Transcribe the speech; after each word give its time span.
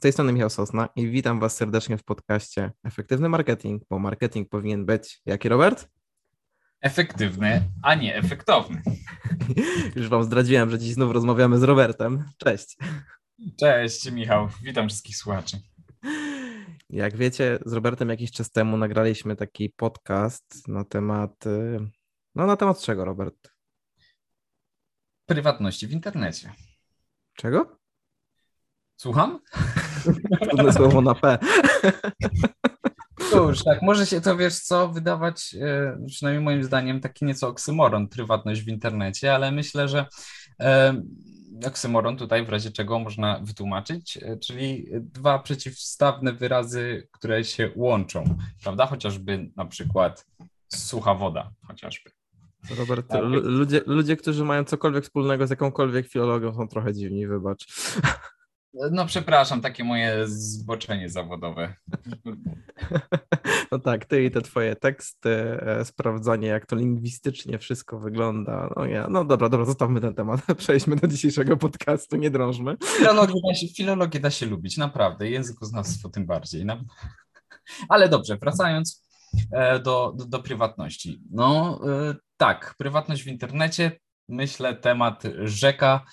Z 0.00 0.02
tej 0.02 0.12
strony 0.12 0.32
Michał 0.32 0.50
Sosna 0.50 0.88
i 0.96 1.08
witam 1.10 1.40
Was 1.40 1.56
serdecznie 1.56 1.98
w 1.98 2.04
podcaście 2.04 2.72
Efektywny 2.84 3.28
Marketing, 3.28 3.82
bo 3.90 3.98
marketing 3.98 4.48
powinien 4.48 4.86
być 4.86 5.20
jaki, 5.26 5.48
Robert? 5.48 5.88
Efektywny, 6.80 7.62
a 7.82 7.94
nie 7.94 8.16
efektowny. 8.16 8.82
Już 9.96 10.08
Wam 10.08 10.24
zdradziłem, 10.24 10.70
że 10.70 10.78
dziś 10.78 10.92
znów 10.94 11.12
rozmawiamy 11.12 11.58
z 11.58 11.62
Robertem. 11.62 12.24
Cześć. 12.38 12.76
Cześć 13.58 14.10
Michał, 14.10 14.48
witam 14.62 14.88
wszystkich 14.88 15.16
słuchaczy. 15.16 15.56
Jak 16.90 17.16
wiecie, 17.16 17.58
z 17.66 17.72
Robertem 17.72 18.08
jakiś 18.08 18.32
czas 18.32 18.50
temu 18.50 18.76
nagraliśmy 18.76 19.36
taki 19.36 19.70
podcast 19.70 20.68
na 20.68 20.84
temat. 20.84 21.46
y, 21.46 21.78
No, 22.34 22.46
na 22.46 22.56
temat 22.56 22.80
czego, 22.80 23.04
Robert? 23.04 23.50
Prywatności 25.26 25.86
w 25.86 25.92
internecie. 25.92 26.52
Czego? 27.34 27.79
Słucham? 29.00 29.38
Trudne 30.42 30.72
słowo 30.72 31.00
na 31.00 31.14
P. 31.14 31.38
Cóż, 33.30 33.64
tak, 33.64 33.82
może 33.82 34.06
się 34.06 34.20
to, 34.20 34.36
wiesz 34.36 34.58
co, 34.58 34.88
wydawać, 34.88 35.54
e, 35.60 35.98
przynajmniej 36.06 36.44
moim 36.44 36.64
zdaniem, 36.64 37.00
taki 37.00 37.24
nieco 37.24 37.48
oksymoron, 37.48 38.08
prywatność 38.08 38.62
w 38.62 38.68
internecie, 38.68 39.34
ale 39.34 39.52
myślę, 39.52 39.88
że 39.88 40.06
e, 40.60 41.02
oksymoron 41.66 42.16
tutaj 42.16 42.46
w 42.46 42.48
razie 42.48 42.70
czego 42.70 42.98
można 42.98 43.40
wytłumaczyć, 43.42 44.16
e, 44.22 44.36
czyli 44.36 44.86
dwa 44.92 45.38
przeciwstawne 45.38 46.32
wyrazy, 46.32 47.08
które 47.10 47.44
się 47.44 47.70
łączą, 47.76 48.24
prawda? 48.62 48.86
Chociażby 48.86 49.50
na 49.56 49.64
przykład 49.64 50.26
sucha 50.68 51.14
woda, 51.14 51.50
chociażby. 51.66 52.10
Robert, 52.78 53.08
Tak. 53.08 53.22
lu- 53.22 53.50
ludzie, 53.50 53.80
ludzie, 53.86 54.16
którzy 54.16 54.44
mają 54.44 54.64
cokolwiek 54.64 55.04
wspólnego 55.04 55.46
z 55.46 55.50
jakąkolwiek 55.50 56.08
filologią, 56.08 56.54
są 56.54 56.68
trochę 56.68 56.94
dziwni, 56.94 57.26
wybacz. 57.26 57.66
No 58.74 59.06
przepraszam, 59.06 59.60
takie 59.60 59.84
moje 59.84 60.28
zboczenie 60.28 61.10
zawodowe. 61.10 61.74
No 63.72 63.78
tak, 63.78 64.04
ty 64.04 64.24
i 64.24 64.30
te 64.30 64.42
twoje 64.42 64.76
teksty, 64.76 65.30
e, 65.30 65.84
sprawdzanie, 65.84 66.48
jak 66.48 66.66
to 66.66 66.76
lingwistycznie 66.76 67.58
wszystko 67.58 67.98
wygląda. 67.98 68.70
No 68.76 68.86
ja, 68.86 69.06
no 69.10 69.24
dobra, 69.24 69.48
dobra, 69.48 69.66
zostawmy 69.66 70.00
ten 70.00 70.14
temat. 70.14 70.40
Przejdźmy 70.56 70.96
do 70.96 71.08
dzisiejszego 71.08 71.56
podcastu, 71.56 72.16
nie 72.16 72.30
drążmy. 72.30 72.76
Filologię 72.98 73.40
da 73.48 73.54
się, 73.54 73.68
filologię 73.68 74.20
da 74.20 74.30
się 74.30 74.46
lubić, 74.46 74.76
naprawdę. 74.76 75.30
Językoznawstwo 75.30 76.08
tym 76.08 76.26
bardziej. 76.26 76.64
No. 76.64 76.80
Ale 77.88 78.08
dobrze, 78.08 78.36
wracając 78.36 79.04
e, 79.52 79.78
do, 79.78 80.14
do, 80.16 80.24
do 80.24 80.38
prywatności. 80.38 81.20
No 81.30 81.80
e, 81.88 82.14
tak, 82.36 82.74
prywatność 82.78 83.22
w 83.22 83.28
internecie, 83.28 84.00
myślę, 84.28 84.76
temat 84.76 85.22
rzeka. 85.44 86.04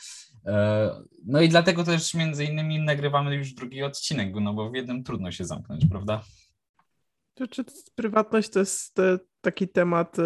E, 0.48 0.90
No 1.26 1.42
i 1.42 1.50
dlatego 1.50 1.84
też 1.84 2.14
między 2.14 2.46
innymi 2.46 2.80
nagrywamy 2.80 3.36
już 3.36 3.54
drugi 3.54 3.84
odcinek, 3.84 4.34
no 4.42 4.54
bo 4.54 4.70
w 4.70 4.76
jednym 4.76 5.04
trudno 5.04 5.32
się 5.32 5.46
zamknąć, 5.46 5.86
prawda? 5.90 6.22
Czy, 7.36 7.48
czy 7.48 7.64
prywatność 7.96 8.50
to 8.50 8.60
jest 8.60 8.96
taki 9.42 9.68
temat, 9.68 10.20
e, 10.20 10.24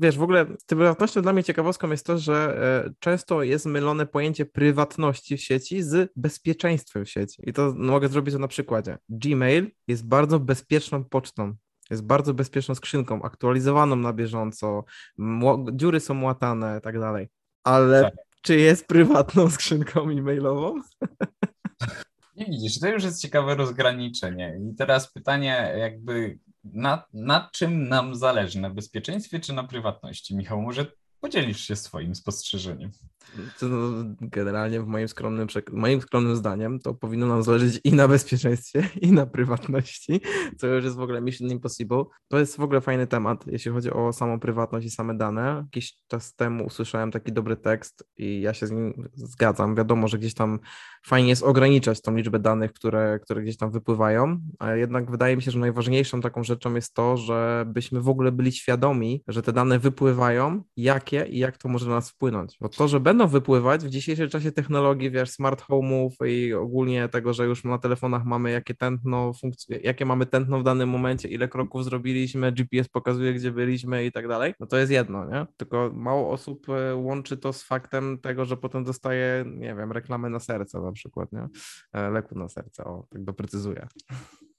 wiesz, 0.00 0.18
w 0.18 0.22
ogóle 0.22 0.46
z 0.58 0.64
prywatnością 0.64 1.22
dla 1.22 1.32
mnie 1.32 1.44
ciekawostką 1.44 1.90
jest 1.90 2.06
to, 2.06 2.18
że 2.18 2.34
e, 2.86 2.92
często 2.98 3.42
jest 3.42 3.66
mylone 3.66 4.06
pojęcie 4.06 4.46
prywatności 4.46 5.36
w 5.36 5.40
sieci 5.40 5.82
z 5.82 6.12
bezpieczeństwem 6.16 7.04
w 7.04 7.10
sieci. 7.10 7.42
I 7.46 7.52
to 7.52 7.74
mogę 7.76 8.08
zrobić 8.08 8.34
to 8.34 8.38
na 8.38 8.48
przykładzie. 8.48 8.98
Gmail 9.08 9.70
jest 9.88 10.06
bardzo 10.06 10.40
bezpieczną 10.40 11.04
pocztą. 11.04 11.54
Jest 11.90 12.02
bardzo 12.04 12.34
bezpieczną 12.34 12.74
skrzynką, 12.74 13.22
aktualizowaną 13.22 13.96
na 13.96 14.12
bieżąco, 14.12 14.84
dziury 15.72 16.00
są 16.00 16.22
łatane 16.22 16.78
i 16.78 16.80
tak 16.80 17.00
dalej. 17.00 17.28
Ale 17.64 18.02
Tak. 18.02 18.27
Czy 18.42 18.56
jest 18.56 18.86
prywatną 18.86 19.50
skrzynką 19.50 20.10
e-mailową? 20.10 20.80
Nie 22.36 22.46
widzisz, 22.46 22.80
to 22.80 22.88
już 22.88 23.04
jest 23.04 23.22
ciekawe 23.22 23.54
rozgraniczenie. 23.54 24.58
I 24.72 24.74
teraz 24.74 25.12
pytanie 25.12 25.74
jakby 25.78 26.38
na, 26.64 27.04
na 27.12 27.50
czym 27.52 27.88
nam 27.88 28.14
zależy? 28.14 28.60
Na 28.60 28.70
bezpieczeństwie 28.70 29.40
czy 29.40 29.52
na 29.52 29.64
prywatności? 29.64 30.36
Michał, 30.36 30.62
może 30.62 30.86
podzielisz 31.20 31.60
się 31.60 31.76
swoim 31.76 32.14
spostrzeżeniem? 32.14 32.90
Generalnie 34.20 34.80
w 34.80 34.86
moim 34.86 35.08
skromnym, 35.08 35.48
moim 35.72 36.00
skromnym 36.00 36.36
zdaniem 36.36 36.78
to 36.78 36.94
powinno 36.94 37.26
nam 37.26 37.42
zależeć 37.42 37.80
i 37.84 37.92
na 37.92 38.08
bezpieczeństwie, 38.08 38.88
i 39.06 39.12
na 39.12 39.26
prywatności, 39.26 40.20
co 40.56 40.66
już 40.66 40.84
jest 40.84 40.96
w 40.96 41.00
ogóle 41.00 41.20
mission 41.20 41.50
impossible. 41.50 42.04
To 42.28 42.38
jest 42.38 42.56
w 42.56 42.60
ogóle 42.60 42.80
fajny 42.80 43.06
temat, 43.06 43.46
jeśli 43.46 43.70
chodzi 43.70 43.90
o 43.90 44.12
samą 44.12 44.40
prywatność 44.40 44.86
i 44.86 44.90
same 44.90 45.14
dane. 45.14 45.62
Jakiś 45.64 45.94
czas 46.08 46.34
temu 46.34 46.64
usłyszałem 46.64 47.10
taki 47.10 47.32
dobry 47.32 47.56
tekst 47.56 48.04
i 48.16 48.40
ja 48.40 48.54
się 48.54 48.66
z 48.66 48.70
nim 48.70 49.08
zgadzam. 49.14 49.74
Wiadomo, 49.74 50.08
że 50.08 50.18
gdzieś 50.18 50.34
tam 50.34 50.58
fajnie 51.06 51.28
jest 51.28 51.42
ograniczać 51.42 52.02
tą 52.02 52.16
liczbę 52.16 52.38
danych, 52.38 52.72
które, 52.72 53.18
które 53.22 53.42
gdzieś 53.42 53.56
tam 53.56 53.70
wypływają, 53.70 54.40
ale 54.58 54.78
jednak 54.78 55.10
wydaje 55.10 55.36
mi 55.36 55.42
się, 55.42 55.50
że 55.50 55.58
najważniejszą 55.58 56.20
taką 56.20 56.44
rzeczą 56.44 56.74
jest 56.74 56.94
to, 56.94 57.16
żebyśmy 57.16 58.00
w 58.00 58.08
ogóle 58.08 58.32
byli 58.32 58.52
świadomi, 58.52 59.22
że 59.28 59.42
te 59.42 59.52
dane 59.52 59.78
wypływają, 59.78 60.62
jakie 60.76 61.26
i 61.26 61.38
jak 61.38 61.58
to 61.58 61.68
może 61.68 61.88
na 61.88 61.94
nas 61.94 62.10
wpłynąć. 62.10 62.56
Bo 62.60 62.68
to, 62.68 62.88
że 62.88 63.00
będą 63.00 63.17
wypływać 63.26 63.84
w 63.84 63.88
dzisiejszym 63.88 64.28
czasie 64.28 64.52
technologii, 64.52 65.10
wiesz, 65.10 65.30
smart 65.30 65.62
home'ów 65.62 66.26
i 66.26 66.54
ogólnie 66.54 67.08
tego, 67.08 67.32
że 67.34 67.46
już 67.46 67.64
na 67.64 67.78
telefonach 67.78 68.24
mamy 68.24 68.50
jakie 68.50 68.74
tętno, 68.74 69.32
funkc- 69.32 69.80
jakie 69.84 70.04
mamy 70.04 70.26
tętno 70.26 70.58
w 70.58 70.62
danym 70.62 70.88
momencie, 70.88 71.28
ile 71.28 71.48
kroków 71.48 71.84
zrobiliśmy, 71.84 72.52
GPS 72.52 72.88
pokazuje, 72.88 73.34
gdzie 73.34 73.50
byliśmy 73.50 74.04
i 74.04 74.12
tak 74.12 74.28
dalej, 74.28 74.54
no 74.60 74.66
to 74.66 74.76
jest 74.76 74.92
jedno, 74.92 75.24
nie? 75.24 75.46
Tylko 75.56 75.90
mało 75.94 76.30
osób 76.30 76.66
e, 76.68 76.94
łączy 76.94 77.36
to 77.36 77.52
z 77.52 77.62
faktem 77.62 78.18
tego, 78.18 78.44
że 78.44 78.56
potem 78.56 78.84
dostaje, 78.84 79.44
nie 79.46 79.74
wiem, 79.74 79.92
reklamę 79.92 80.30
na 80.30 80.40
serce 80.40 80.80
na 80.80 80.92
przykład, 80.92 81.32
nie? 81.32 81.48
E, 81.92 82.10
Leku 82.10 82.38
na 82.38 82.48
serce, 82.48 82.84
o, 82.84 83.06
tak 83.10 83.24
doprecyzuję. 83.24 83.88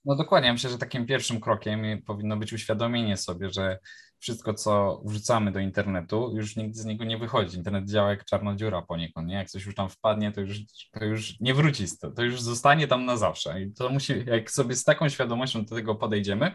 No 0.05 0.15
dokładnie, 0.15 0.53
myślę, 0.53 0.69
że 0.69 0.77
takim 0.77 1.05
pierwszym 1.05 1.39
krokiem 1.39 1.81
powinno 2.05 2.37
być 2.37 2.53
uświadomienie 2.53 3.17
sobie, 3.17 3.49
że 3.49 3.79
wszystko, 4.19 4.53
co 4.53 5.01
wrzucamy 5.05 5.51
do 5.51 5.59
internetu, 5.59 6.31
już 6.35 6.55
nigdy 6.55 6.79
z 6.79 6.85
niego 6.85 7.05
nie 7.05 7.17
wychodzi. 7.17 7.57
Internet 7.57 7.89
działa 7.89 8.09
jak 8.09 8.25
czarna 8.25 8.55
dziura 8.55 8.81
poniekąd, 8.81 9.27
nie? 9.27 9.35
Jak 9.35 9.49
coś 9.49 9.65
już 9.65 9.75
tam 9.75 9.89
wpadnie, 9.89 10.31
to 10.31 10.41
już, 10.41 10.59
to 10.91 11.05
już 11.05 11.39
nie 11.39 11.53
wróci, 11.53 11.87
z 11.87 11.99
to, 11.99 12.11
to 12.11 12.23
już 12.23 12.41
zostanie 12.41 12.87
tam 12.87 13.05
na 13.05 13.17
zawsze. 13.17 13.61
I 13.61 13.73
to 13.73 13.89
musi, 13.89 14.13
jak 14.25 14.51
sobie 14.51 14.75
z 14.75 14.83
taką 14.83 15.09
świadomością 15.09 15.65
do 15.65 15.75
tego 15.75 15.95
podejdziemy, 15.95 16.51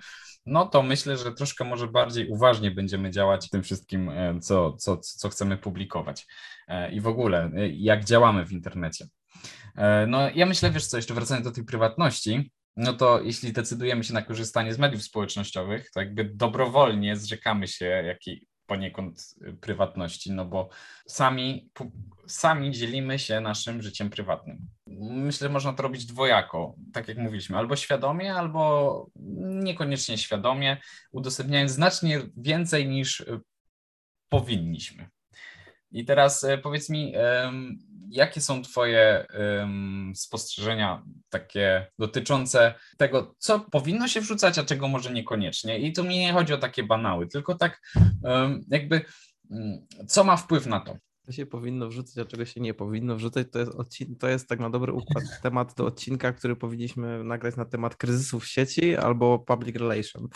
no 0.46 0.66
to 0.66 0.82
myślę, 0.82 1.16
że 1.16 1.32
troszkę 1.32 1.64
może 1.64 1.86
bardziej 1.86 2.28
uważnie 2.28 2.70
będziemy 2.70 3.10
działać 3.10 3.46
w 3.46 3.50
tym 3.50 3.62
wszystkim, 3.62 4.08
e, 4.08 4.40
co, 4.40 4.72
co, 4.72 4.96
co 4.96 5.28
chcemy 5.28 5.56
publikować. 5.56 6.26
E, 6.68 6.92
I 6.92 7.00
w 7.00 7.06
ogóle, 7.06 7.50
e, 7.56 7.68
jak 7.68 8.04
działamy 8.04 8.46
w 8.46 8.52
internecie. 8.52 9.06
No, 10.06 10.30
ja 10.34 10.46
myślę, 10.46 10.70
wiesz 10.70 10.86
co, 10.86 10.96
jeszcze 10.96 11.14
wracając 11.14 11.46
do 11.46 11.52
tej 11.52 11.64
prywatności, 11.64 12.50
no 12.76 12.92
to 12.92 13.20
jeśli 13.20 13.52
decydujemy 13.52 14.04
się 14.04 14.14
na 14.14 14.22
korzystanie 14.22 14.74
z 14.74 14.78
mediów 14.78 15.02
społecznościowych, 15.02 15.90
to 15.90 16.00
jakby 16.00 16.24
dobrowolnie 16.24 17.16
zrzekamy 17.16 17.68
się 17.68 17.86
jakiej 17.86 18.46
poniekąd 18.66 19.34
y, 19.48 19.52
prywatności, 19.52 20.32
no 20.32 20.44
bo 20.44 20.68
sami, 21.08 21.70
sami 22.26 22.70
dzielimy 22.70 23.18
się 23.18 23.40
naszym 23.40 23.82
życiem 23.82 24.10
prywatnym. 24.10 24.58
Myślę, 25.10 25.48
że 25.48 25.52
można 25.52 25.72
to 25.72 25.82
robić 25.82 26.06
dwojako, 26.06 26.74
tak 26.92 27.08
jak 27.08 27.18
mówiliśmy, 27.18 27.56
albo 27.56 27.76
świadomie, 27.76 28.34
albo 28.34 29.06
niekoniecznie 29.40 30.18
świadomie, 30.18 30.76
udostępniając 31.12 31.72
znacznie 31.72 32.22
więcej 32.36 32.88
niż 32.88 33.20
y, 33.20 33.40
powinniśmy. 34.28 35.13
I 35.94 36.04
teraz 36.04 36.44
e, 36.44 36.58
powiedz 36.58 36.90
mi, 36.90 37.12
jakie 38.08 38.40
są 38.40 38.62
Twoje 38.62 39.26
spostrzeżenia 40.14 41.02
takie 41.28 41.86
dotyczące 41.98 42.74
tego, 42.96 43.34
co 43.38 43.60
powinno 43.60 44.08
się 44.08 44.20
wrzucać, 44.20 44.58
a 44.58 44.64
czego 44.64 44.88
może 44.88 45.12
niekoniecznie? 45.12 45.78
I 45.78 45.92
tu 45.92 46.04
mi 46.04 46.18
nie 46.18 46.32
chodzi 46.32 46.52
o 46.52 46.58
takie 46.58 46.82
banały, 46.82 47.26
tylko 47.26 47.54
tak 47.54 47.80
jakby, 48.68 49.00
mm, 49.50 49.86
co 50.08 50.24
ma 50.24 50.36
wpływ 50.36 50.66
na 50.66 50.80
to? 50.80 50.96
Co 51.26 51.32
się 51.32 51.46
powinno 51.46 51.88
wrzucać, 51.88 52.26
a 52.26 52.30
czego 52.30 52.44
się 52.44 52.60
nie 52.60 52.74
powinno 52.74 53.16
wrzucać, 53.16 53.46
to 53.52 53.58
jest, 53.58 53.72
odcin- 53.72 54.16
to 54.18 54.28
jest 54.28 54.48
tak 54.48 54.60
na 54.60 54.70
dobry 54.70 54.92
układ 54.92 55.24
temat 55.42 55.74
do 55.74 55.86
odcinka, 55.86 56.32
który 56.32 56.56
powinniśmy 56.56 57.24
nagrać 57.24 57.56
na 57.56 57.64
temat 57.64 57.96
kryzysów 57.96 58.44
w 58.44 58.48
sieci 58.48 58.96
albo 58.96 59.38
public 59.38 59.76
relation, 59.76 60.28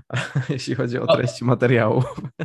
jeśli 0.48 0.74
chodzi 0.74 0.98
o 0.98 1.16
treści 1.16 1.44
materiału. 1.44 2.02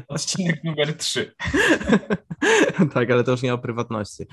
Odcinek 0.07 0.63
numer 0.63 0.97
3. 0.97 1.33
tak, 2.93 3.11
ale 3.11 3.23
to 3.23 3.31
już 3.31 3.41
nie 3.41 3.53
o 3.53 3.57
prywatności. 3.57 4.23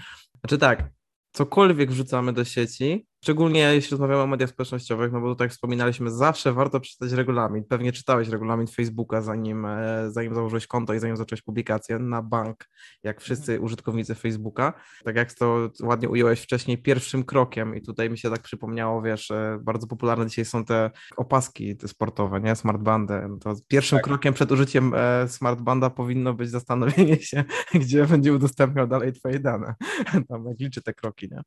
Znaczy 0.41 0.59
tak, 0.59 0.91
cokolwiek 1.33 1.91
wrzucamy 1.91 2.33
do 2.33 2.45
sieci, 2.45 3.07
szczególnie 3.23 3.61
jeśli 3.61 3.91
rozmawiamy 3.91 4.23
o 4.23 4.27
mediach 4.27 4.51
społecznościowych, 4.51 5.13
no 5.13 5.21
bo 5.21 5.35
tak 5.35 5.45
jak 5.45 5.53
wspominaliśmy, 5.53 6.11
zawsze 6.11 6.53
warto 6.53 6.81
przeczytać 6.81 7.13
regulamin. 7.13 7.65
Pewnie 7.65 7.93
czytałeś 7.93 8.29
regulamin 8.29 8.67
Facebooka, 8.67 9.23
zanim, 9.23 9.65
e, 9.65 10.11
zanim 10.11 10.35
założyłeś 10.35 10.67
konto 10.67 10.95
i 10.95 10.99
zanim 10.99 11.17
zacząłeś 11.17 11.43
publikację 11.43 11.99
na 11.99 12.23
bank, 12.23 12.69
jak 13.03 13.21
wszyscy 13.21 13.61
użytkownicy 13.61 14.15
Facebooka. 14.15 14.73
Tak 15.05 15.17
jak 15.17 15.33
to 15.33 15.71
ładnie 15.83 16.09
ująłeś 16.09 16.41
wcześniej, 16.41 16.79
pierwszym 16.83 17.25
krokiem 17.25 17.75
i 17.77 17.83
tutaj 17.83 18.11
mi 18.11 18.19
się 18.19 18.31
tak 18.31 18.43
przypomniało, 18.43 19.03
wiesz, 19.03 19.31
e, 19.31 19.59
bardzo 19.63 19.87
popularne 19.87 20.27
dzisiaj 20.27 20.45
są 20.45 20.65
te 20.65 20.91
opaski 21.17 21.77
te 21.77 21.89
sportowe, 21.89 22.41
nie? 22.41 22.57
Smartbandy. 22.57 23.15
To 23.41 23.55
pierwszym 23.69 23.99
Tak. 23.99 24.05
krokiem 24.05 24.35
przed 24.35 24.53
użyciem 24.53 24.93
e, 24.95 25.29
smartbanda 25.29 25.91
powinno 25.91 26.35
być 26.35 26.51
zastanowienie 26.51 27.17
się, 27.17 27.45
gdzie 27.75 28.07
będzie 28.07 28.33
udostępniał 28.35 28.87
dalej 28.87 29.13
twoje 29.13 29.41
dane. 29.41 29.75
Tam 30.29 30.45
jak 30.47 30.61
liczy 30.61 30.83
te 30.83 30.95
kroki, 30.95 31.29
nie? 31.31 31.41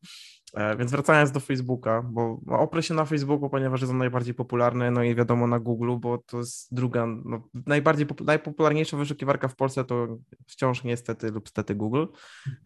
E, 0.53 0.77
więc 0.77 0.91
wracając 0.91 1.31
do 1.31 1.39
Facebooka, 1.39 2.01
bo 2.01 2.39
no, 2.45 2.59
oprę 2.59 2.83
się 2.83 2.93
na 2.93 3.05
Facebooku, 3.05 3.49
ponieważ 3.49 3.81
jest 3.81 3.91
on 3.91 3.97
najbardziej 3.97 4.33
popularny, 4.33 4.91
no 4.91 5.03
i 5.03 5.15
wiadomo 5.15 5.47
na 5.47 5.59
Google, 5.59 5.95
bo 5.99 6.17
to 6.17 6.37
jest 6.37 6.75
druga, 6.75 7.05
no, 7.05 7.47
najbardziej, 7.65 8.07
najpopularniejsza 8.25 8.97
wyszukiwarka 8.97 9.47
w 9.47 9.55
Polsce 9.55 9.83
to 9.83 10.17
wciąż 10.47 10.83
niestety 10.83 11.31
lub 11.31 11.49
stety 11.49 11.75
Google, 11.75 12.05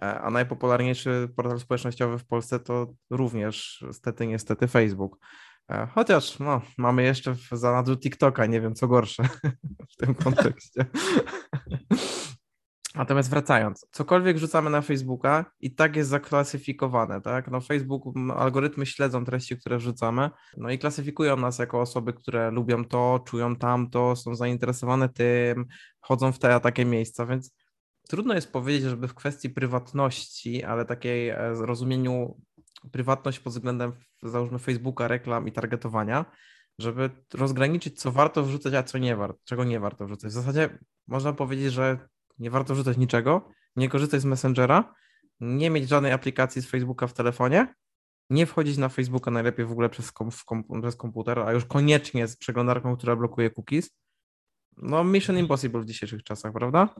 e, 0.01 0.19
a 0.19 0.29
najpopularniejszy 0.29 1.29
portal 1.35 1.59
społecznościowy 1.59 2.17
w 2.17 2.25
Polsce 2.25 2.59
to 2.59 2.93
również 3.09 3.85
stety 3.91 4.27
niestety 4.27 4.67
Facebook. 4.67 5.17
E, 5.69 5.87
chociaż 5.87 6.39
no, 6.39 6.61
mamy 6.77 7.03
jeszcze 7.03 7.35
w 7.35 7.49
zanadrzu 7.51 7.97
TikToka, 7.97 8.45
nie 8.45 8.61
wiem 8.61 8.75
co 8.75 8.87
gorsze 8.87 9.23
w 9.93 9.95
tym 9.97 10.15
kontekście. 10.15 10.85
Natomiast 12.95 13.29
wracając, 13.29 13.87
cokolwiek 13.91 14.37
rzucamy 14.37 14.69
na 14.69 14.81
Facebooka 14.81 15.45
i 15.59 15.75
tak 15.75 15.95
jest 15.95 16.09
zaklasyfikowane, 16.09 17.21
tak? 17.21 17.51
No 17.51 17.61
Facebook, 17.61 18.03
algorytmy 18.35 18.85
śledzą 18.85 19.25
treści, 19.25 19.57
które 19.57 19.77
wrzucamy, 19.77 20.29
no 20.57 20.69
i 20.69 20.79
klasyfikują 20.79 21.37
nas 21.37 21.59
jako 21.59 21.81
osoby, 21.81 22.13
które 22.13 22.51
lubią 22.51 22.85
to, 22.85 23.19
czują 23.27 23.55
tamto, 23.55 24.15
są 24.15 24.35
zainteresowane 24.35 25.09
tym, 25.09 25.65
chodzą 25.99 26.31
w 26.31 26.39
te 26.39 26.55
a 26.55 26.59
takie 26.59 26.85
miejsca, 26.85 27.25
więc 27.25 27.55
trudno 28.09 28.33
jest 28.33 28.51
powiedzieć, 28.51 28.83
żeby 28.83 29.07
w 29.07 29.13
kwestii 29.13 29.49
prywatności, 29.49 30.63
ale 30.63 30.85
takiej 30.85 31.29
e, 31.29 31.53
rozumieniu 31.53 32.37
prywatność 32.91 33.39
pod 33.39 33.53
względem 33.53 33.91
załóżmy 34.23 34.59
Facebooka, 34.59 35.07
reklam 35.07 35.47
i 35.47 35.51
targetowania, 35.51 36.25
żeby 36.79 37.09
rozgraniczyć, 37.33 37.99
co 37.99 38.11
warto 38.11 38.43
wrzucać, 38.43 38.73
a 38.73 38.83
co 38.83 38.97
nie 38.97 39.15
warto, 39.15 39.39
czego 39.45 39.63
nie 39.63 39.79
warto 39.79 40.05
wrzucać. 40.05 40.31
W 40.31 40.33
zasadzie 40.33 40.79
można 41.07 41.33
powiedzieć, 41.33 41.73
że 41.73 41.99
nie 42.39 42.49
warto 42.49 42.73
wrzucać 42.73 42.97
niczego, 42.97 43.51
nie 43.75 43.89
korzystać 43.89 44.21
z 44.21 44.25
Messengera, 44.25 44.93
nie 45.39 45.69
mieć 45.69 45.89
żadnej 45.89 46.11
aplikacji 46.11 46.61
z 46.61 46.69
Facebooka 46.69 47.07
w 47.07 47.13
telefonie, 47.13 47.73
nie 48.29 48.45
wchodzić 48.45 48.77
na 48.77 48.89
Facebooka 48.89 49.31
najlepiej 49.31 49.65
w 49.65 49.71
ogóle 49.71 49.89
przez, 49.89 50.11
kom, 50.11 50.29
kom, 50.45 50.81
przez 50.81 50.95
komputer, 50.95 51.39
a 51.39 51.51
już 51.51 51.65
koniecznie 51.65 52.27
z 52.27 52.37
przeglądarką, 52.37 52.97
która 52.97 53.15
blokuje 53.15 53.49
cookies. 53.49 53.89
No, 54.77 55.03
Mission 55.03 55.37
Impossible 55.37 55.81
w 55.81 55.85
dzisiejszych 55.85 56.23
czasach, 56.23 56.53
prawda? 56.53 56.95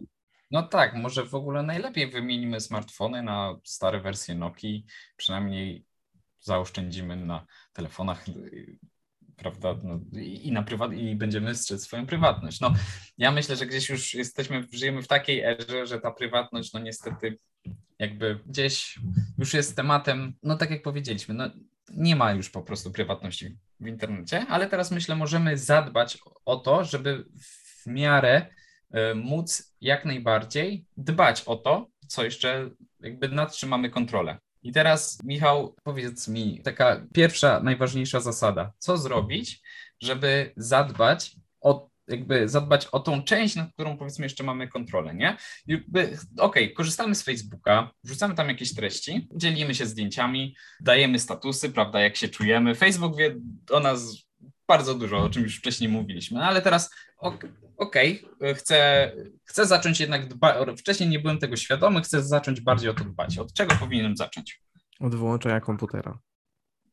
No 0.52 0.64
tak, 0.64 0.96
może 0.96 1.26
w 1.26 1.36
ogóle 1.36 1.64
najlepiej 1.64 2.12
wymienimy 2.12 2.62
smartfony 2.62 3.24
na 3.24 3.56
stare 3.64 4.02
wersje 4.02 4.36
Nokii, 4.36 4.86
przynajmniej 5.18 5.86
zaoszczędzimy 6.40 7.16
na 7.16 7.46
telefonach 7.74 8.26
prawda, 9.38 9.76
no, 9.84 10.00
i, 10.22 10.52
na 10.52 10.64
prywat, 10.64 10.94
i 10.94 11.16
będziemy 11.16 11.56
strzec 11.56 11.84
swoją 11.84 12.06
prywatność. 12.06 12.60
No, 12.60 12.74
ja 13.18 13.32
myślę, 13.32 13.56
że 13.56 13.66
gdzieś 13.66 13.90
już 13.90 14.14
jesteśmy, 14.14 14.68
żyjemy 14.72 15.02
w 15.02 15.08
takiej 15.08 15.44
erze, 15.44 15.88
że 15.88 16.00
ta 16.00 16.12
prywatność, 16.12 16.74
no 16.74 16.80
niestety 16.80 17.38
jakby 18.00 18.40
gdzieś 18.46 19.00
już 19.38 19.54
jest 19.54 19.76
tematem, 19.76 20.34
no 20.44 20.58
tak 20.58 20.72
jak 20.72 20.82
powiedzieliśmy, 20.82 21.36
no 21.36 21.50
nie 21.90 22.16
ma 22.16 22.34
już 22.34 22.50
po 22.50 22.62
prostu 22.62 22.92
prywatności 22.92 23.58
w 23.80 23.88
internecie, 23.88 24.46
ale 24.50 24.68
teraz 24.68 24.92
myślę, 24.92 25.16
możemy 25.16 25.58
zadbać 25.58 26.18
o 26.46 26.56
to, 26.56 26.84
żeby 26.84 27.26
w 27.36 27.88
miarę 27.88 28.46
y, 28.96 29.16
móc 29.16 29.76
jak 29.82 30.06
najbardziej 30.06 30.86
dbać 30.98 31.42
o 31.42 31.56
to, 31.56 31.88
co 32.08 32.24
jeszcze 32.24 32.70
jakby 33.00 33.30
nad 33.30 33.56
czym 33.56 33.70
mamy 33.70 33.90
kontrolę. 33.90 34.38
I 34.66 34.72
teraz, 34.72 35.24
Michał, 35.24 35.76
powiedz 35.84 36.28
mi, 36.28 36.62
taka 36.64 37.06
pierwsza, 37.14 37.60
najważniejsza 37.60 38.20
zasada. 38.20 38.74
Co 38.78 38.98
zrobić, 38.98 39.62
żeby 40.02 40.54
zadbać 40.58 41.36
o 41.62 41.90
jakby 42.08 42.50
zadbać 42.50 42.88
o 42.88 43.00
tą 43.00 43.24
część, 43.24 43.56
nad 43.56 43.74
którą 43.74 43.98
powiedzmy 43.98 44.26
jeszcze 44.26 44.44
mamy 44.44 44.68
kontrolę, 44.68 45.16
nie? 45.16 45.38
Okej, 45.94 46.18
okay, 46.38 46.70
korzystamy 46.70 47.16
z 47.16 47.24
Facebooka, 47.24 47.92
wrzucamy 48.04 48.36
tam 48.36 48.50
jakieś 48.50 48.76
treści, 48.76 49.28
dzielimy 49.36 49.76
się 49.76 49.86
zdjęciami, 49.86 50.56
dajemy 50.82 51.20
statusy, 51.20 51.70
prawda, 51.70 52.02
jak 52.02 52.16
się 52.16 52.28
czujemy. 52.28 52.76
Facebook 52.76 53.18
wie 53.18 53.36
o 53.72 53.80
nas 53.80 54.25
bardzo 54.68 54.96
dużo, 54.96 55.18
o 55.18 55.30
czym 55.30 55.44
już 55.44 55.58
wcześniej 55.58 55.90
mówiliśmy, 55.90 56.44
ale 56.44 56.62
teraz 56.62 56.90
okej, 57.78 58.26
okay, 58.36 58.56
chcę, 58.56 59.12
chcę 59.44 59.66
zacząć 59.66 60.00
jednak 60.00 60.28
dbać, 60.28 60.80
wcześniej 60.80 61.10
nie 61.10 61.20
byłem 61.20 61.38
tego 61.38 61.56
świadomy, 61.56 62.02
chcę 62.02 62.24
zacząć 62.24 62.62
bardziej 62.62 62.90
o 62.90 62.94
to 62.94 63.04
dbać. 63.04 63.38
Od 63.38 63.54
czego 63.54 63.76
powinienem 63.76 64.18
zacząć? 64.18 64.62
Od 65.00 65.16
wyłączenia 65.16 65.62
komputera. 65.62 66.20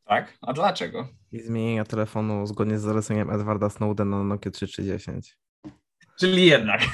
Tak? 0.05 0.37
A 0.41 0.53
dlaczego? 0.53 1.07
I 1.31 1.39
zmienienia 1.39 1.85
telefonu 1.85 2.47
zgodnie 2.47 2.79
z 2.79 2.81
zaleceniem 2.81 3.29
Edwarda 3.29 3.69
Snowdena 3.69 4.17
na 4.17 4.23
Nokia 4.23 4.51
3310. 4.51 5.37
Czyli 6.19 6.45
jednak. 6.45 6.81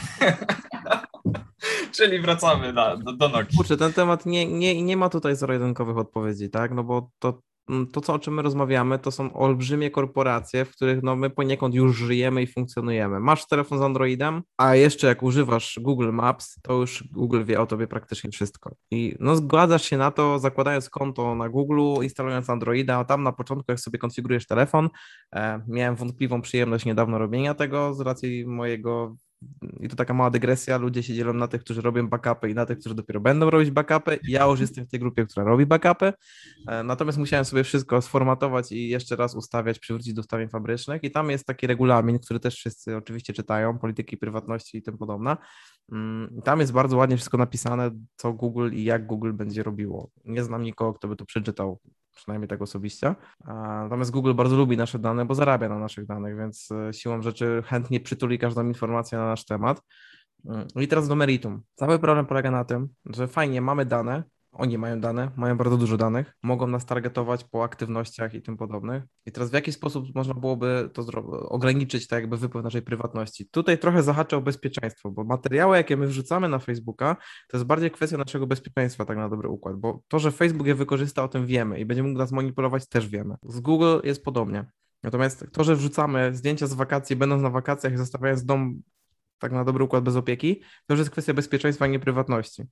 Czyli 1.92 2.20
wracamy 2.20 2.74
na, 2.74 2.98
do, 2.98 3.14
do 3.14 3.30
Nokia. 3.30 3.58
Kurczę, 3.58 3.78
ten 3.78 3.94
temat 3.94 4.26
nie, 4.26 4.46
nie, 4.46 4.84
nie 4.84 4.98
ma 4.98 5.10
tutaj 5.10 5.36
zero-jedynkowych 5.36 5.98
odpowiedzi, 5.98 6.50
tak? 6.50 6.72
No 6.72 6.84
bo 6.84 7.12
to 7.20 7.42
to, 7.92 8.02
co, 8.02 8.14
o 8.14 8.20
czym 8.20 8.34
my 8.34 8.42
rozmawiamy, 8.42 9.00
to 9.00 9.12
są 9.12 9.34
olbrzymie 9.34 9.92
korporacje, 9.92 10.66
w 10.66 10.72
których 10.72 11.04
no, 11.04 11.16
my 11.16 11.30
poniekąd 11.30 11.76
już 11.76 11.98
żyjemy 11.98 12.42
i 12.42 12.48
funkcjonujemy. 12.48 13.20
Masz 13.20 13.48
telefon 13.48 13.80
z 13.80 13.82
Androidem, 13.82 14.42
a 14.58 14.76
jeszcze 14.76 15.08
jak 15.08 15.24
używasz 15.24 15.80
Google 15.82 16.12
Maps, 16.12 16.56
to 16.62 16.74
już 16.74 17.04
Google 17.12 17.44
wie 17.44 17.62
o 17.62 17.66
tobie 17.66 17.88
praktycznie 17.88 18.32
wszystko. 18.32 18.76
I 18.92 19.16
no, 19.20 19.36
zgadzasz 19.36 19.86
się 19.86 19.98
na 19.98 20.12
to, 20.12 20.40
zakładając 20.40 20.90
konto 20.90 21.36
na 21.36 21.50
Google, 21.50 22.04
instalując 22.04 22.50
Androida, 22.50 22.98
a 22.98 23.06
tam 23.06 23.24
na 23.24 23.32
początku, 23.32 23.72
jak 23.72 23.80
sobie 23.80 24.00
konfigurujesz 24.00 24.48
telefon, 24.48 24.90
e, 25.36 25.62
miałem 25.68 25.96
wątpliwą 25.96 26.42
przyjemność 26.42 26.86
niedawno 26.86 27.18
robienia 27.18 27.54
tego 27.54 27.94
z 27.94 28.02
racji 28.02 28.46
mojego 28.46 29.16
i 29.80 29.90
to 29.90 29.96
taka 29.96 30.14
mała 30.14 30.30
dygresja, 30.30 30.78
ludzie 30.78 31.04
się 31.04 31.14
dzielą 31.14 31.34
na 31.34 31.48
tych, 31.48 31.62
którzy 31.62 31.82
robią 31.82 32.08
backupy 32.08 32.50
i 32.50 32.56
na 32.56 32.66
tych, 32.66 32.80
którzy 32.80 32.96
dopiero 32.96 33.20
będą 33.20 33.50
robić 33.50 33.72
backupy. 33.72 34.20
Ja 34.28 34.46
już 34.46 34.60
jestem 34.60 34.86
w 34.86 34.90
tej 34.90 35.00
grupie, 35.00 35.26
która 35.26 35.46
robi 35.46 35.66
backupy, 35.66 36.14
e, 36.68 36.84
natomiast 36.84 37.18
musiałem 37.18 37.46
sobie 37.46 37.64
wszystko 37.64 38.02
sformatować 38.02 38.72
i 38.72 38.90
jeszcze 38.90 39.16
raz 39.16 39.36
ustawiać, 39.36 39.80
przywrócić 39.80 40.14
do 40.14 40.20
ustawień 40.20 40.50
fabrycznych 40.50 41.04
i 41.04 41.12
tam 41.12 41.30
jest 41.30 41.46
taki 41.46 41.68
regulamin, 41.68 42.20
który 42.20 42.40
też 42.40 42.56
wszyscy 42.56 42.98
oczywiście 42.98 43.34
czytają, 43.34 43.80
polityki 43.80 44.18
prywatności 44.18 44.78
i 44.78 44.82
tym 44.82 44.98
podobne. 44.98 45.38
Mm, 45.92 46.42
tam 46.44 46.60
jest 46.60 46.72
bardzo 46.72 46.98
ładnie 46.98 47.18
wszystko 47.18 47.38
napisane, 47.38 47.92
co 48.16 48.34
Google 48.34 48.70
i 48.74 48.84
jak 48.84 49.08
Google 49.08 49.34
będzie 49.34 49.64
robiło. 49.64 50.12
Nie 50.26 50.44
znam 50.44 50.64
nikogo, 50.64 50.94
kto 50.94 51.08
by 51.08 51.16
to 51.16 51.26
przeczytał 51.26 51.80
przynajmniej 52.20 52.48
tak 52.48 52.62
osobiście. 52.62 53.16
Natomiast 53.84 54.12
Google 54.12 54.34
bardzo 54.34 54.56
lubi 54.56 54.78
nasze 54.78 55.00
dane, 55.00 55.26
bo 55.26 55.36
zarabia 55.36 55.70
na 55.70 55.80
naszych 55.80 56.06
danych, 56.06 56.38
więc 56.38 56.70
e, 56.72 56.94
siłą 56.94 57.22
rzeczy 57.22 57.64
chętnie 57.66 58.00
przytuli 58.00 58.40
każdą 58.40 58.68
informację 58.68 59.18
na 59.18 59.26
nasz 59.26 59.46
temat. 59.46 59.82
Mm, 60.46 60.68
I 60.76 60.88
teraz 60.88 61.08
do 61.08 61.16
meritum. 61.16 61.62
Cały 61.76 62.00
problem 62.00 62.26
polega 62.26 62.52
na 62.52 62.66
tym, 62.66 62.90
że 63.06 63.28
fajnie 63.28 63.62
mamy 63.62 63.86
dane, 63.86 64.24
oni 64.52 64.78
mają 64.78 65.00
dane, 65.00 65.32
mają 65.36 65.58
bardzo 65.58 65.78
dużo 65.78 65.98
danych, 65.98 66.34
mogą 66.44 66.68
nas 66.68 66.86
targetować 66.86 67.44
po 67.44 67.64
aktywnościach 67.64 68.34
i 68.34 68.42
tym 68.42 68.58
podobnych. 68.58 69.04
I 69.26 69.32
teraz 69.32 69.50
w 69.50 69.54
jaki 69.54 69.72
sposób 69.72 70.16
można 70.16 70.34
byłoby 70.34 70.90
to 70.94 71.04
ograniczyć, 71.50 72.08
tak 72.08 72.22
jakby 72.22 72.38
wypływ 72.38 72.64
naszej 72.64 72.82
prywatności? 72.82 73.50
Tutaj 73.50 73.78
trochę 73.78 74.04
zahaczę 74.04 74.38
o 74.38 74.42
bezpieczeństwo, 74.42 75.12
bo 75.12 75.24
materiały, 75.24 75.78
jakie 75.78 75.98
my 75.98 76.08
wrzucamy 76.08 76.50
na 76.50 76.60
Facebooka, 76.60 77.16
to 77.50 77.58
jest 77.58 77.66
bardziej 77.66 77.92
kwestia 77.92 78.18
naszego 78.18 78.48
bezpieczeństwa, 78.48 79.06
tak 79.06 79.18
na 79.18 79.30
dobry 79.30 79.50
układ, 79.50 79.76
bo 79.76 80.02
to, 80.08 80.20
że 80.20 80.32
Facebook 80.32 80.68
je 80.68 80.76
wykorzysta, 80.76 81.24
o 81.24 81.28
tym 81.28 81.46
wiemy 81.46 81.80
i 81.80 81.86
będzie 81.86 82.04
mógł 82.04 82.18
nas 82.18 82.32
manipulować, 82.32 82.88
też 82.88 83.08
wiemy. 83.08 83.36
Z 83.44 83.60
Google 83.60 84.00
jest 84.04 84.24
podobnie. 84.24 84.66
Natomiast 85.04 85.46
to, 85.52 85.64
że 85.64 85.76
wrzucamy 85.76 86.36
zdjęcia 86.36 86.68
z 86.68 86.74
wakacji, 86.74 87.16
będąc 87.16 87.44
na 87.44 87.50
wakacjach 87.50 87.94
i 87.94 87.98
zostawiając 87.98 88.46
dom 88.46 88.82
tak 89.40 89.52
na 89.52 89.64
dobry 89.64 89.84
układ 89.84 90.04
bez 90.04 90.16
opieki, 90.16 90.62
to 90.88 90.94
już 90.94 91.00
jest 91.00 91.12
kwestia 91.12 91.34
bezpieczeństwa, 91.34 91.86
a 91.86 91.88
nie 91.88 92.00
prywatności. 92.00 92.64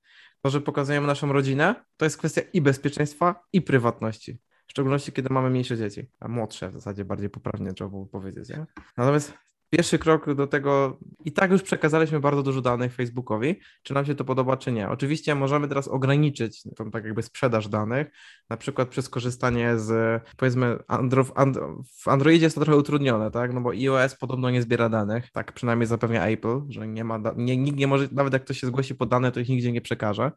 To, 0.42 0.50
że 0.50 0.62
pokazujemy 0.62 1.08
naszą 1.08 1.34
rodzinę, 1.34 1.76
to 1.98 2.06
jest 2.06 2.18
kwestia 2.18 2.42
i 2.54 2.62
bezpieczeństwa, 2.62 3.44
i 3.54 3.62
prywatności. 3.62 4.40
W 4.68 4.72
szczególności, 4.72 5.12
kiedy 5.12 5.30
mamy 5.30 5.50
mniejsze 5.50 5.78
dzieci, 5.78 6.12
a 6.20 6.28
młodsze 6.28 6.70
w 6.70 6.74
zasadzie 6.74 7.06
bardziej 7.06 7.30
poprawnie 7.30 7.74
trzeba 7.74 7.90
było 7.90 8.06
powiedzieć. 8.06 8.50
Nie? 8.50 8.66
Natomiast 8.98 9.34
pierwszy 9.70 10.00
krok 10.00 10.34
do 10.34 10.48
tego, 10.48 11.00
i 11.26 11.32
tak 11.32 11.52
już 11.52 11.62
przekazaliśmy 11.64 12.20
bardzo 12.20 12.44
dużo 12.44 12.62
danych 12.62 12.94
Facebookowi, 12.94 13.60
czy 13.84 13.94
nam 13.94 14.06
się 14.06 14.16
to 14.16 14.26
podoba, 14.26 14.58
czy 14.58 14.72
nie. 14.72 14.90
Oczywiście 14.90 15.36
możemy 15.36 15.68
teraz 15.68 15.88
ograniczyć 15.88 16.64
tą 16.76 16.92
tak 16.92 17.06
jakby 17.06 17.24
sprzedaż 17.24 17.68
danych, 17.68 18.08
na 18.50 18.58
przykład 18.58 18.90
przez 18.90 19.10
korzystanie 19.10 19.80
z, 19.80 20.22
powiedzmy, 20.38 20.78
Andro, 20.88 21.26
and, 21.36 21.58
w 21.98 22.08
Androidzie 22.08 22.46
jest 22.46 22.56
to 22.56 22.62
trochę 22.62 22.80
utrudnione, 22.80 23.32
tak, 23.32 23.54
no 23.54 23.62
bo 23.62 23.70
iOS 23.70 24.16
podobno 24.16 24.50
nie 24.50 24.62
zbiera 24.62 24.90
danych, 24.90 25.32
tak 25.32 25.52
przynajmniej 25.54 25.88
zapewnia 25.88 26.28
Apple, 26.28 26.62
że 26.70 26.88
nie 26.88 27.04
ma, 27.04 27.20
nie, 27.36 27.58
nikt 27.58 27.78
nie 27.78 27.88
może, 27.88 28.08
nawet 28.12 28.34
jak 28.34 28.44
ktoś 28.44 28.60
się 28.60 28.68
zgłosi 28.68 28.96
po 28.96 29.06
dane, 29.06 29.32
to 29.32 29.40
ich 29.40 29.50
nigdzie 29.50 29.72
nie 29.72 29.82
przekaże. 29.82 30.32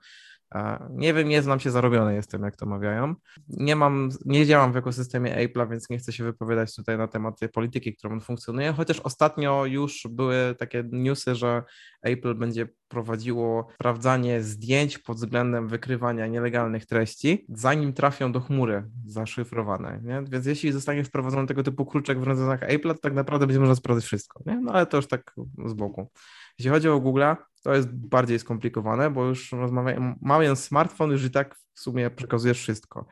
Nie 0.90 1.14
wiem, 1.14 1.28
nie 1.28 1.42
znam 1.42 1.60
się 1.60 1.70
zarobione 1.70 2.14
jestem, 2.14 2.42
jak 2.42 2.56
to 2.56 2.66
mawiają. 2.66 3.14
Nie 3.48 3.76
mam, 3.76 4.08
nie 4.24 4.46
działam 4.46 4.72
w 4.72 4.76
ekosystemie 4.76 5.48
Apple'a, 5.48 5.70
więc 5.70 5.90
nie 5.90 5.98
chcę 5.98 6.12
się 6.12 6.24
wypowiadać 6.24 6.74
tutaj 6.74 6.98
na 6.98 7.08
temat 7.08 7.40
polityki, 7.52 7.96
którą 7.96 8.12
on 8.12 8.20
funkcjonuje, 8.20 8.72
chociaż 8.72 9.00
ostatnio 9.00 9.66
już 9.66 10.06
były 10.10 10.54
takie 10.58 10.84
newsy, 10.92 11.34
że 11.34 11.62
Apple 12.02 12.34
będzie 12.34 12.68
prowadziło 12.90 13.68
sprawdzanie 13.74 14.42
zdjęć 14.42 14.98
pod 14.98 15.16
względem 15.16 15.68
wykrywania 15.68 16.26
nielegalnych 16.26 16.86
treści, 16.86 17.46
zanim 17.48 17.92
trafią 17.92 18.32
do 18.32 18.40
chmury 18.40 18.90
zaszyfrowane. 19.06 20.00
Nie? 20.02 20.22
Więc 20.30 20.46
jeśli 20.46 20.72
zostanie 20.72 21.04
wprowadzony 21.04 21.46
tego 21.46 21.62
typu 21.62 21.86
kluczek 21.86 22.20
w 22.20 22.22
rozwiązaniach 22.22 22.70
Apple'a, 22.70 22.94
to 22.94 23.00
tak 23.00 23.14
naprawdę 23.14 23.46
będzie 23.46 23.60
można 23.60 23.74
sprawdzić 23.74 24.06
wszystko. 24.06 24.42
Nie? 24.46 24.60
No 24.60 24.72
ale 24.72 24.86
to 24.86 24.96
już 24.96 25.08
tak 25.08 25.34
z 25.66 25.72
boku. 25.72 26.10
Jeśli 26.58 26.70
chodzi 26.70 26.88
o 26.88 27.00
Google'a, 27.00 27.36
to 27.62 27.74
jest 27.74 27.88
bardziej 27.92 28.38
skomplikowane, 28.38 29.10
bo 29.10 29.24
już 29.24 29.52
rozmawiam, 29.52 30.14
mając 30.20 30.64
smartfon, 30.64 31.10
już 31.10 31.24
i 31.24 31.30
tak 31.30 31.54
w 31.74 31.80
sumie 31.80 32.10
przekazujesz 32.10 32.58
wszystko. 32.58 33.06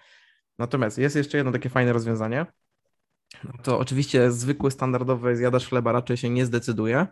Natomiast 0.58 0.98
jest 0.98 1.16
jeszcze 1.16 1.36
jedno 1.36 1.52
takie 1.52 1.68
fajne 1.68 1.92
rozwiązanie. 1.92 2.46
To 3.62 3.78
oczywiście 3.78 4.30
zwykły, 4.30 4.70
standardowy 4.70 5.36
zjadacz 5.36 5.68
chleba 5.68 5.92
raczej 5.92 6.16
się 6.16 6.30
nie 6.30 6.46
zdecyduje. 6.46 7.06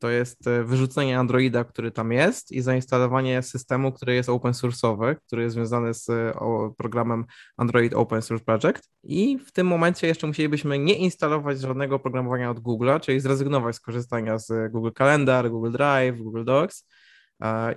To 0.00 0.10
jest 0.10 0.46
e, 0.46 0.64
wyrzucenie 0.64 1.18
Androida, 1.18 1.64
który 1.64 1.90
tam 1.90 2.12
jest 2.12 2.52
i 2.52 2.60
zainstalowanie 2.60 3.42
systemu, 3.42 3.92
który 3.92 4.14
jest 4.14 4.28
open 4.28 4.52
source'owy, 4.52 5.16
który 5.26 5.42
jest 5.42 5.54
związany 5.54 5.94
z 5.94 6.06
programem 6.76 7.24
Android 7.56 7.94
Open 7.94 8.22
Source 8.22 8.44
Project. 8.44 8.90
I 9.02 9.38
w 9.38 9.52
tym 9.52 9.66
momencie 9.66 10.06
jeszcze 10.06 10.26
musielibyśmy 10.26 10.78
nie 10.78 10.94
instalować 10.94 11.60
żadnego 11.60 11.96
oprogramowania 11.96 12.50
od 12.50 12.60
Google'a, 12.60 13.00
czyli 13.00 13.20
zrezygnować 13.20 13.76
z 13.76 13.80
korzystania 13.80 14.38
z 14.38 14.72
Google 14.72 14.90
Calendar, 14.98 15.50
Google 15.50 15.72
Drive, 15.72 16.18
Google 16.18 16.44
Docs 16.44 16.86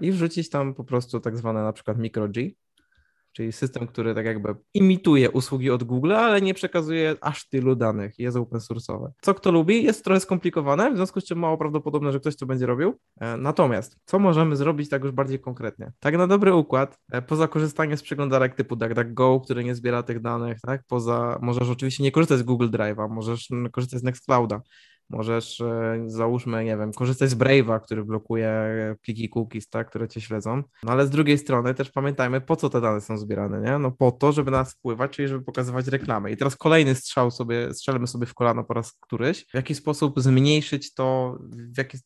i 0.01 0.11
wrzucić 0.11 0.49
tam 0.49 0.73
po 0.73 0.83
prostu 0.83 1.19
tak 1.19 1.37
zwane 1.37 1.63
na 1.63 1.73
przykład 1.73 1.97
micro 1.97 2.29
G, 2.29 2.49
czyli 3.33 3.51
system, 3.51 3.87
który 3.87 4.15
tak 4.15 4.25
jakby 4.25 4.55
imituje 4.73 5.31
usługi 5.31 5.69
od 5.69 5.83
Google, 5.83 6.13
ale 6.13 6.41
nie 6.41 6.53
przekazuje 6.53 7.15
aż 7.21 7.49
tylu 7.49 7.75
danych, 7.75 8.19
jest 8.19 8.37
open 8.37 8.59
source'owe. 8.59 9.09
Co 9.21 9.33
kto 9.33 9.51
lubi, 9.51 9.83
jest 9.83 10.03
trochę 10.03 10.19
skomplikowane, 10.19 10.91
w 10.91 10.95
związku 10.95 11.21
z 11.21 11.25
czym 11.25 11.39
mało 11.39 11.57
prawdopodobne, 11.57 12.11
że 12.11 12.19
ktoś 12.19 12.35
to 12.35 12.45
będzie 12.45 12.65
robił. 12.65 12.93
E, 13.19 13.37
natomiast, 13.37 13.97
co 14.05 14.19
możemy 14.19 14.55
zrobić 14.55 14.89
tak 14.89 15.03
już 15.03 15.11
bardziej 15.11 15.39
konkretnie? 15.39 15.91
Tak 15.99 16.17
na 16.17 16.27
dobry 16.27 16.53
układ, 16.53 16.97
e, 17.11 17.21
poza 17.21 17.47
korzystaniem 17.47 17.97
z 17.97 18.01
przeglądarek 18.01 18.55
typu 18.55 18.75
DuckDuckGo, 18.75 19.39
który 19.39 19.63
nie 19.63 19.75
zbiera 19.75 20.03
tych 20.03 20.21
danych, 20.21 20.57
tak, 20.61 20.83
poza, 20.87 21.39
możesz 21.41 21.69
oczywiście 21.69 22.03
nie 22.03 22.11
korzystać 22.11 22.39
z 22.39 22.43
Google 22.43 22.69
Drive'a, 22.69 23.09
możesz 23.09 23.47
korzystać 23.71 23.99
z 23.99 24.03
Nextclouda, 24.03 24.61
Możesz, 25.09 25.61
e, 25.61 26.03
załóżmy, 26.07 26.65
nie 26.65 26.77
wiem, 26.77 26.93
korzystać 26.93 27.29
z 27.29 27.35
Brave'a, 27.35 27.81
który 27.81 28.05
blokuje 28.05 28.51
pliki 29.01 29.29
cookies, 29.29 29.69
tak, 29.69 29.89
które 29.89 30.07
cię 30.07 30.21
śledzą. 30.21 30.63
No 30.83 30.91
ale 30.91 31.07
z 31.07 31.09
drugiej 31.09 31.37
strony 31.37 31.73
też 31.73 31.91
pamiętajmy, 31.91 32.41
po 32.41 32.55
co 32.55 32.69
te 32.69 32.81
dane 32.81 33.01
są 33.01 33.17
zbierane, 33.17 33.61
nie? 33.61 33.79
No 33.79 33.91
po 33.91 34.11
to, 34.11 34.31
żeby 34.31 34.51
nas 34.51 34.73
wpływać, 34.73 35.11
czyli 35.11 35.27
żeby 35.27 35.45
pokazywać 35.45 35.87
reklamy. 35.87 36.31
I 36.31 36.37
teraz 36.37 36.55
kolejny 36.55 36.95
strzał 36.95 37.31
sobie, 37.31 37.73
strzelmy 37.73 38.07
sobie 38.07 38.25
w 38.25 38.33
kolano 38.33 38.63
po 38.63 38.73
raz 38.73 38.97
któryś. 38.99 39.45
W 39.45 39.53
jaki 39.53 39.75
sposób 39.75 40.21
zmniejszyć 40.21 40.93
to, 40.93 41.37
w 41.73 41.77
jaki 41.77 41.97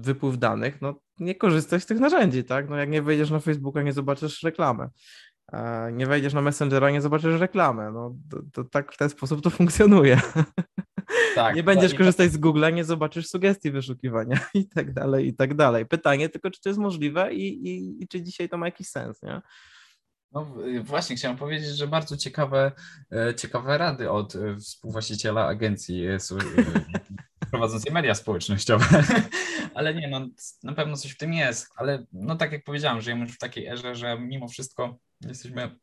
wypływ 0.00 0.38
danych? 0.38 0.80
No 0.80 0.94
nie 1.18 1.34
korzystać 1.34 1.82
z 1.82 1.86
tych 1.86 2.00
narzędzi, 2.00 2.44
tak? 2.44 2.70
No 2.70 2.76
jak 2.76 2.90
nie 2.90 3.02
wejdziesz 3.02 3.30
na 3.30 3.40
Facebooka, 3.40 3.82
nie 3.82 3.92
zobaczysz 3.92 4.42
reklamy 4.42 4.88
nie 5.92 6.06
wejdziesz 6.06 6.34
na 6.34 6.42
Messengera, 6.42 6.90
nie 6.90 7.00
zobaczysz 7.00 7.40
reklamę. 7.40 7.92
No, 7.92 8.14
to, 8.30 8.38
to, 8.52 8.64
tak 8.64 8.92
w 8.92 8.96
ten 8.96 9.10
sposób 9.10 9.42
to 9.42 9.50
funkcjonuje. 9.60 10.20
Tak, 11.34 11.56
nie 11.56 11.62
będziesz 11.62 11.94
korzystać 11.94 12.32
z 12.32 12.38
Google'a, 12.38 12.72
nie 12.72 12.84
zobaczysz 12.84 13.28
sugestii 13.28 13.70
wyszukiwania 13.70 14.40
i 14.54 14.68
tak 14.68 14.92
dalej, 14.92 15.26
i 15.26 15.34
tak 15.34 15.54
dalej. 15.54 15.86
Pytanie 15.86 16.28
tylko, 16.28 16.50
czy 16.50 16.60
to 16.60 16.68
jest 16.68 16.80
możliwe 16.80 17.34
i, 17.34 17.68
i, 17.68 18.02
i 18.02 18.08
czy 18.08 18.22
dzisiaj 18.22 18.48
to 18.48 18.58
ma 18.58 18.66
jakiś 18.66 18.86
sens, 18.86 19.22
nie? 19.22 19.40
No 20.32 20.54
właśnie, 20.82 21.16
chciałem 21.16 21.36
powiedzieć, 21.36 21.68
że 21.68 21.86
bardzo 21.86 22.16
ciekawe, 22.16 22.72
e, 23.12 23.34
ciekawe 23.34 23.78
rady 23.78 24.10
od 24.10 24.36
e, 24.36 24.56
współwłaściciela 24.56 25.46
agencji 25.46 26.06
e, 26.06 26.18
prowadzącej 27.50 27.92
media 27.92 28.14
społecznościowe. 28.14 29.04
Ale 29.74 29.94
nie, 29.94 30.08
no 30.08 30.28
na 30.62 30.72
pewno 30.72 30.96
coś 30.96 31.10
w 31.10 31.16
tym 31.16 31.32
jest. 31.32 31.68
Ale 31.76 32.04
no 32.12 32.36
tak 32.36 32.52
jak 32.52 32.64
powiedziałem, 32.64 33.00
żyjemy 33.00 33.22
już 33.22 33.34
w 33.34 33.38
takiej 33.38 33.66
erze, 33.66 33.94
że 33.94 34.18
mimo 34.20 34.48
wszystko 34.48 34.98
jesteśmy 35.20 35.76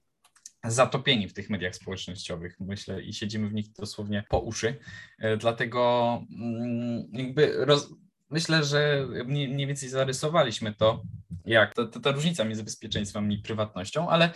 zatopieni 0.64 1.28
w 1.28 1.34
tych 1.34 1.50
mediach 1.50 1.76
społecznościowych, 1.76 2.60
myślę, 2.60 3.02
i 3.02 3.14
siedzimy 3.14 3.50
w 3.50 3.54
nich 3.54 3.72
dosłownie 3.72 4.24
po 4.30 4.40
uszy. 4.40 4.80
E, 5.20 5.38
dlatego 5.38 6.22
mm, 6.32 7.08
jakby 7.14 7.66
roz... 7.66 7.90
myślę, 8.30 8.64
że 8.64 9.08
mniej 9.26 9.68
więcej 9.68 9.90
zarysowaliśmy 9.90 10.74
to, 10.74 11.04
jak 11.46 11.74
to, 11.74 11.86
to, 11.86 12.00
ta 12.00 12.12
różnica 12.12 12.46
między 12.46 12.64
bezpieczeństwem 12.64 13.32
i 13.32 13.38
prywatnością, 13.38 14.10
ale 14.10 14.32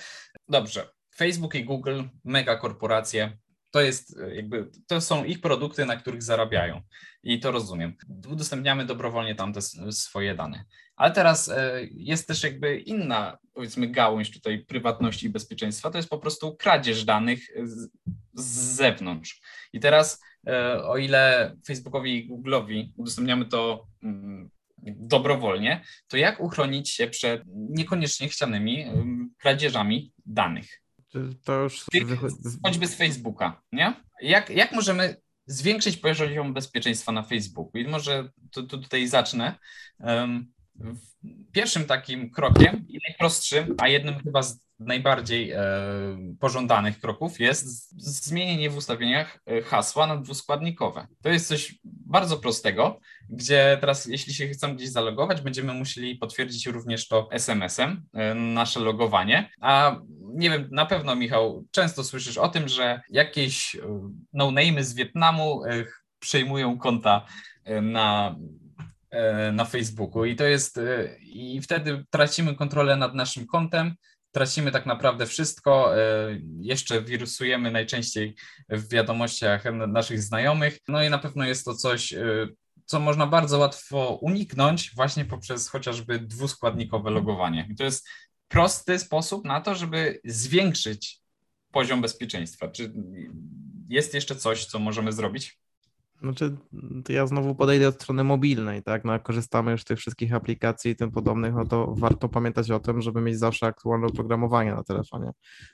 dobrze. 0.49 0.87
Facebook 1.15 1.55
i 1.55 1.65
Google, 1.65 2.03
mega 2.23 2.55
korporacje, 2.55 3.37
to 3.71 3.81
jest 3.81 4.19
jakby, 4.33 4.71
to 4.87 5.01
są 5.01 5.23
ich 5.23 5.41
produkty, 5.41 5.85
na 5.85 5.95
których 5.95 6.23
zarabiają 6.23 6.81
i 7.23 7.39
to 7.39 7.51
rozumiem. 7.51 7.95
Udostępniamy 8.27 8.85
dobrowolnie 8.85 9.35
tam 9.35 9.53
te 9.53 9.61
swoje 9.91 10.35
dane. 10.35 10.65
Ale 11.01 11.11
teraz 11.11 11.49
e, 11.49 11.81
jest 11.91 12.27
też 12.27 12.43
jakby 12.43 12.79
inna, 12.79 13.37
powiedzmy, 13.53 13.87
gałąź 13.87 14.31
tutaj 14.31 14.65
prywatności 14.65 15.25
i 15.25 15.29
bezpieczeństwa, 15.29 15.89
to 15.89 15.97
jest 15.97 16.09
po 16.09 16.17
prostu 16.17 16.55
kradzież 16.55 17.05
danych 17.05 17.39
z, 17.63 17.89
z 18.33 18.45
zewnątrz. 18.75 19.41
I 19.73 19.79
teraz, 19.79 20.23
e, 20.47 20.83
o 20.83 20.97
ile 20.97 21.55
Facebookowi 21.67 22.17
i 22.17 22.29
Google'owi 22.29 22.89
udostępniamy 22.97 23.45
to 23.45 23.87
mm, 24.03 24.49
dobrowolnie, 24.87 25.83
to 26.07 26.17
jak 26.17 26.39
uchronić 26.39 26.89
się 26.89 27.07
przed 27.07 27.41
niekoniecznie 27.55 28.29
chcianymi 28.29 28.85
kradzieżami 29.37 30.13
danych? 30.25 30.81
To 31.43 31.53
już 31.53 31.85
choćby 32.65 32.87
z 32.87 32.95
Facebooka, 32.95 33.61
nie? 33.71 33.93
Jak, 34.21 34.49
jak 34.49 34.71
możemy 34.71 35.15
zwiększyć 35.45 35.97
poziom 35.97 36.53
bezpieczeństwa 36.53 37.11
na 37.11 37.23
Facebooku? 37.23 37.81
I 37.81 37.87
może 37.87 38.29
to 38.51 38.63
tutaj 38.63 39.07
zacznę. 39.07 39.55
Um, 39.99 40.51
pierwszym 41.51 41.85
takim 41.85 42.29
krokiem 42.29 42.85
i 42.87 42.99
najprostszym, 43.07 43.75
a 43.77 43.87
jednym 43.87 44.19
chyba 44.19 44.43
z 44.43 44.59
najbardziej 44.85 45.51
e, 45.51 45.61
pożądanych 46.39 46.99
kroków 46.99 47.39
jest 47.39 47.91
zmienienie 48.25 48.69
w 48.69 48.77
ustawieniach 48.77 49.39
e, 49.45 49.61
hasła 49.61 50.07
na 50.07 50.17
dwuskładnikowe. 50.17 51.07
To 51.23 51.29
jest 51.29 51.47
coś 51.47 51.75
bardzo 51.83 52.37
prostego, 52.37 52.99
gdzie 53.29 53.77
teraz 53.81 54.05
jeśli 54.05 54.33
się 54.33 54.47
chcemy 54.47 54.75
gdzieś 54.75 54.89
zalogować, 54.89 55.41
będziemy 55.41 55.73
musieli 55.73 56.15
potwierdzić 56.15 56.65
również 56.65 57.07
to 57.07 57.29
SMS-em, 57.31 58.03
e, 58.13 58.35
nasze 58.35 58.79
logowanie, 58.79 59.49
a 59.61 59.99
nie 60.33 60.49
wiem, 60.49 60.67
na 60.71 60.85
pewno 60.85 61.15
Michał, 61.15 61.65
często 61.71 62.03
słyszysz 62.03 62.37
o 62.37 62.49
tym, 62.49 62.67
że 62.67 63.01
jakieś 63.09 63.77
no-name'y 64.33 64.83
z 64.83 64.93
Wietnamu 64.93 65.61
przejmują 66.19 66.77
konta 66.77 67.25
na 67.81 68.35
E, 68.35 68.35
na 69.53 69.65
Facebooku 69.65 70.25
i 70.25 70.35
to 70.35 70.43
jest 70.43 70.77
e, 70.77 71.17
i 71.19 71.61
wtedy 71.61 72.05
tracimy 72.09 72.55
kontrolę 72.55 72.95
nad 72.95 73.15
naszym 73.15 73.47
kontem, 73.47 73.95
tracimy 74.31 74.71
tak 74.71 74.85
naprawdę 74.85 75.25
wszystko, 75.25 75.97
e, 75.97 76.01
jeszcze 76.59 77.01
wirusujemy 77.01 77.71
najczęściej 77.71 78.35
w 78.69 78.89
wiadomościach 78.89 79.63
naszych 79.87 80.21
znajomych, 80.21 80.77
no 80.87 81.03
i 81.03 81.09
na 81.09 81.17
pewno 81.17 81.45
jest 81.45 81.65
to 81.65 81.73
coś, 81.73 82.13
co 82.85 82.99
można 82.99 83.27
bardzo 83.27 83.57
łatwo 83.57 84.19
uniknąć 84.21 84.91
właśnie 84.95 85.25
poprzez 85.25 85.69
chociażby 85.69 86.19
dwuskładnikowe 86.19 87.09
logowanie. 87.09 87.67
I 87.69 87.75
to 87.75 87.83
jest 87.83 88.07
prosty 88.47 88.99
sposób 88.99 89.45
na 89.45 89.61
to, 89.61 89.75
żeby 89.75 90.19
zwiększyć 90.25 91.19
poziom 91.71 92.01
bezpieczeństwa. 92.01 92.67
Czy 92.67 92.93
jest 93.89 94.13
jeszcze 94.13 94.35
coś, 94.35 94.65
co 94.65 94.79
możemy 94.79 95.11
zrobić? 95.11 95.60
Znaczy, 96.21 96.57
to 97.05 97.13
ja 97.13 97.27
znowu 97.27 97.55
podejdę 97.55 97.87
od 97.87 97.95
strony 97.95 98.23
mobilnej, 98.23 98.83
tak? 98.83 99.05
No, 99.05 99.13
jak 99.13 99.23
korzystamy 99.23 99.71
już 99.71 99.81
z 99.81 99.85
tych 99.85 99.99
wszystkich 99.99 100.33
aplikacji 100.33 100.91
i 100.91 100.95
tym 100.95 101.11
podobnych, 101.11 101.53
no 101.53 101.65
to 101.65 101.93
warto 101.97 102.29
pamiętać 102.29 102.71
o 102.71 102.79
tym, 102.79 103.01
żeby 103.01 103.21
mieć 103.21 103.39
zawsze 103.39 103.65
aktualne 103.65 104.07
oprogramowanie 104.07 104.75
na 104.75 104.83
telefonie. 104.83 105.31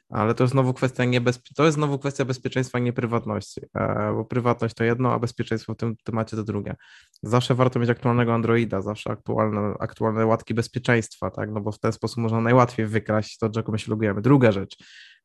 Ale 0.09 0.33
to 0.33 0.43
jest 0.43 0.51
znowu 0.51 0.73
kwestia 0.73 1.05
niebezpie... 1.05 1.49
to 1.55 1.65
jest 1.65 1.75
znowu 1.75 1.99
kwestia 1.99 2.25
bezpieczeństwa, 2.25 2.79
nie 2.79 2.93
prywatności, 2.93 3.61
e, 3.75 4.13
bo 4.13 4.25
prywatność 4.25 4.75
to 4.75 4.83
jedno, 4.83 5.13
a 5.13 5.19
bezpieczeństwo 5.19 5.73
w 5.73 5.77
tym 5.77 5.95
temacie 6.03 6.37
to 6.37 6.43
drugie. 6.43 6.75
Zawsze 7.23 7.55
warto 7.55 7.79
mieć 7.79 7.89
aktualnego 7.89 8.33
Androida, 8.33 8.81
zawsze 8.81 9.11
aktualne, 9.11 9.73
aktualne 9.79 10.25
łatki 10.25 10.53
bezpieczeństwa, 10.53 11.31
tak? 11.31 11.51
No 11.51 11.61
bo 11.61 11.71
w 11.71 11.79
ten 11.79 11.91
sposób 11.91 12.17
można 12.17 12.41
najłatwiej 12.41 12.85
wykraść 12.85 13.37
to, 13.37 13.49
czego 13.49 13.71
my 13.71 13.79
się 13.79 13.91
logujemy. 13.91 14.21
Druga 14.21 14.51
rzecz, 14.51 14.77